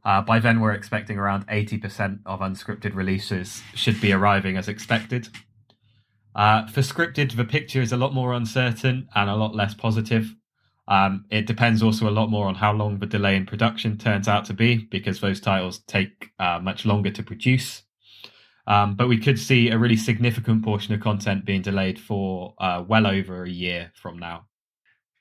Uh, 0.04 0.20
by 0.20 0.38
then, 0.38 0.60
we're 0.60 0.72
expecting 0.72 1.18
around 1.18 1.46
80% 1.46 2.20
of 2.26 2.40
unscripted 2.40 2.94
releases 2.94 3.62
should 3.74 4.00
be 4.00 4.12
arriving 4.12 4.56
as 4.56 4.68
expected. 4.68 5.28
Uh, 6.34 6.66
for 6.66 6.80
scripted, 6.80 7.36
the 7.36 7.44
picture 7.44 7.80
is 7.80 7.92
a 7.92 7.96
lot 7.96 8.12
more 8.12 8.32
uncertain 8.32 9.08
and 9.14 9.30
a 9.30 9.36
lot 9.36 9.54
less 9.54 9.74
positive. 9.74 10.34
Um, 10.88 11.24
it 11.30 11.46
depends 11.46 11.82
also 11.82 12.08
a 12.08 12.10
lot 12.10 12.28
more 12.28 12.46
on 12.46 12.56
how 12.56 12.72
long 12.72 12.98
the 12.98 13.06
delay 13.06 13.36
in 13.36 13.46
production 13.46 13.96
turns 13.96 14.28
out 14.28 14.44
to 14.46 14.54
be, 14.54 14.76
because 14.90 15.20
those 15.20 15.40
titles 15.40 15.78
take 15.86 16.30
uh, 16.38 16.58
much 16.60 16.84
longer 16.84 17.10
to 17.10 17.22
produce. 17.22 17.82
Um, 18.66 18.96
but 18.96 19.08
we 19.08 19.18
could 19.18 19.38
see 19.38 19.70
a 19.70 19.78
really 19.78 19.96
significant 19.96 20.64
portion 20.64 20.94
of 20.94 21.00
content 21.00 21.44
being 21.44 21.62
delayed 21.62 21.98
for 21.98 22.54
uh, 22.58 22.82
well 22.86 23.06
over 23.06 23.44
a 23.44 23.50
year 23.50 23.92
from 23.94 24.18
now. 24.18 24.46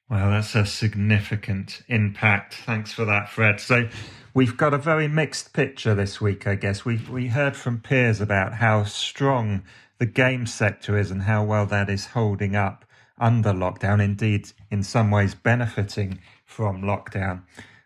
Well, 0.09 0.31
that's 0.31 0.55
a 0.55 0.65
significant 0.65 1.81
impact. 1.87 2.55
Thanks 2.65 2.91
for 2.91 3.05
that, 3.05 3.29
Fred. 3.29 3.59
So, 3.59 3.89
we've 4.33 4.55
got 4.57 4.73
a 4.73 4.77
very 4.77 5.07
mixed 5.07 5.53
picture 5.53 5.95
this 5.95 6.19
week, 6.19 6.45
I 6.45 6.55
guess. 6.55 6.85
We 6.85 6.97
we 7.09 7.27
heard 7.27 7.55
from 7.55 7.79
Piers 7.79 8.21
about 8.21 8.53
how 8.53 8.83
strong 8.83 9.63
the 10.03 10.11
game 10.11 10.45
sector 10.45 10.97
is 10.97 11.11
and 11.11 11.21
how 11.21 11.41
well 11.41 11.65
that 11.65 11.89
is 11.89 12.07
holding 12.07 12.57
up 12.57 12.83
under 13.17 13.53
lockdown, 13.53 14.03
indeed, 14.03 14.51
in 14.69 14.83
some 14.83 15.09
ways 15.09 15.33
benefiting 15.33 16.19
from 16.43 16.81
lockdown. 16.81 17.41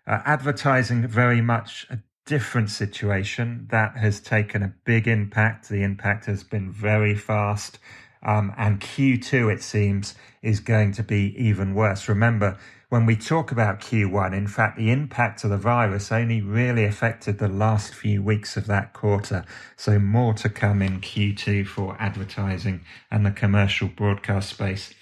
Uh, 0.08 0.20
advertising, 0.26 1.08
very 1.08 1.42
much 1.42 1.86
a 1.92 2.00
different 2.26 2.72
situation. 2.72 3.68
That 3.70 3.98
has 3.98 4.20
taken 4.20 4.64
a 4.64 4.74
big 4.84 5.08
impact. 5.08 5.70
The 5.70 5.84
impact 5.84 6.26
has 6.26 6.44
been 6.44 6.72
very 6.72 7.14
fast. 7.14 7.78
Um, 8.24 8.52
and 8.58 8.80
Q2, 8.80 9.54
it 9.54 9.62
seems, 9.62 10.16
is 10.42 10.60
going 10.60 10.94
to 10.94 11.04
be 11.04 11.36
even 11.38 11.76
worse. 11.76 12.10
Remember, 12.10 12.58
when 12.90 13.06
we 13.06 13.18
talk 13.18 13.52
about 13.52 13.82
Q1, 13.82 14.34
in 14.34 14.48
fact, 14.48 14.78
the 14.78 14.92
impact 14.92 15.44
of 15.44 15.50
the 15.50 15.58
virus 15.58 16.10
only 16.10 16.42
really 16.42 16.86
affected 16.86 17.38
the 17.38 17.50
last 17.50 17.94
few 17.94 18.24
weeks 18.24 18.56
of 18.56 18.66
that 18.68 18.94
quarter. 18.94 19.44
So 19.76 20.00
more 20.00 20.34
to 20.36 20.48
come 20.48 20.82
in 20.82 21.02
Q2 21.02 21.68
for 21.68 21.98
advertising 22.00 22.86
and 23.12 23.26
the 23.26 23.32
commercial 23.32 23.90
broadcast 23.90 24.50
space. 24.50 24.94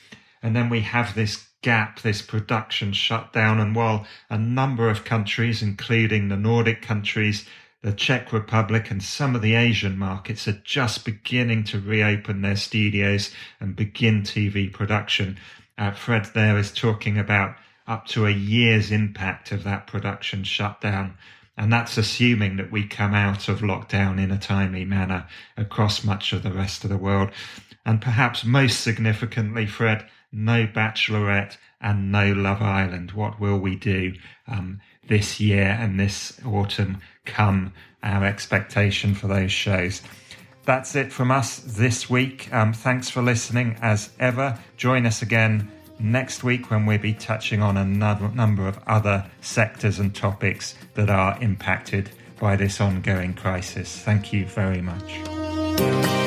And 0.41 0.55
then 0.55 0.69
we 0.69 0.81
have 0.81 1.13
this 1.13 1.47
gap, 1.61 2.01
this 2.01 2.23
production 2.23 2.91
shutdown. 2.91 3.59
And 3.59 3.75
while 3.75 4.07
a 4.31 4.37
number 4.37 4.89
of 4.89 5.05
countries, 5.05 5.61
including 5.61 6.29
the 6.29 6.37
Nordic 6.37 6.81
countries, 6.81 7.47
the 7.83 7.93
Czech 7.93 8.33
Republic 8.33 8.89
and 8.89 9.03
some 9.03 9.35
of 9.35 9.43
the 9.43 9.53
Asian 9.53 9.95
markets 9.95 10.47
are 10.47 10.59
just 10.63 11.05
beginning 11.05 11.63
to 11.65 11.79
reopen 11.79 12.41
their 12.41 12.55
studios 12.55 13.31
and 13.59 13.75
begin 13.75 14.23
TV 14.23 14.73
production. 14.73 15.37
Uh, 15.77 15.91
Fred 15.91 16.25
there 16.33 16.57
is 16.57 16.71
talking 16.71 17.19
about 17.19 17.55
up 17.87 18.07
to 18.07 18.25
a 18.25 18.31
year's 18.31 18.91
impact 18.91 19.51
of 19.51 19.63
that 19.63 19.87
production 19.87 20.43
shutdown 20.43 21.15
And 21.57 21.71
that's 21.71 21.97
assuming 21.97 22.57
that 22.57 22.71
we 22.71 22.85
come 22.85 23.13
out 23.13 23.47
of 23.47 23.59
lockdown 23.59 24.21
in 24.21 24.31
a 24.31 24.37
timely 24.37 24.85
manner 24.85 25.25
across 25.55 26.03
much 26.03 26.33
of 26.33 26.43
the 26.43 26.51
rest 26.51 26.83
of 26.83 26.89
the 26.89 26.97
world. 26.97 27.31
And 27.85 28.01
perhaps 28.01 28.43
most 28.43 28.81
significantly, 28.81 29.65
Fred, 29.65 30.05
no 30.31 30.67
Bachelorette 30.67 31.57
and 31.79 32.11
no 32.11 32.33
Love 32.33 32.61
Island. 32.61 33.11
What 33.11 33.39
will 33.39 33.57
we 33.57 33.75
do 33.75 34.13
um, 34.47 34.81
this 35.07 35.39
year 35.39 35.77
and 35.79 35.99
this 35.99 36.39
autumn 36.45 36.97
come 37.25 37.73
our 38.03 38.25
expectation 38.25 39.13
for 39.13 39.27
those 39.27 39.51
shows? 39.51 40.01
That's 40.65 40.95
it 40.95 41.13
from 41.13 41.31
us 41.31 41.59
this 41.59 42.09
week. 42.09 42.51
Um, 42.53 42.73
thanks 42.73 43.09
for 43.09 43.21
listening 43.21 43.77
as 43.81 44.09
ever. 44.19 44.59
Join 44.77 45.05
us 45.05 45.21
again 45.21 45.71
next 45.99 46.43
week 46.43 46.69
when 46.69 46.85
we'll 46.85 46.97
be 46.97 47.13
touching 47.13 47.61
on 47.61 47.77
a 47.77 47.85
number 47.85 48.67
of 48.67 48.79
other 48.87 49.29
sectors 49.41 49.99
and 49.99 50.13
topics 50.13 50.75
that 50.95 51.09
are 51.09 51.41
impacted 51.41 52.09
by 52.39 52.55
this 52.55 52.81
ongoing 52.81 53.33
crisis. 53.33 53.99
Thank 53.99 54.33
you 54.33 54.45
very 54.45 54.81
much. 54.81 56.24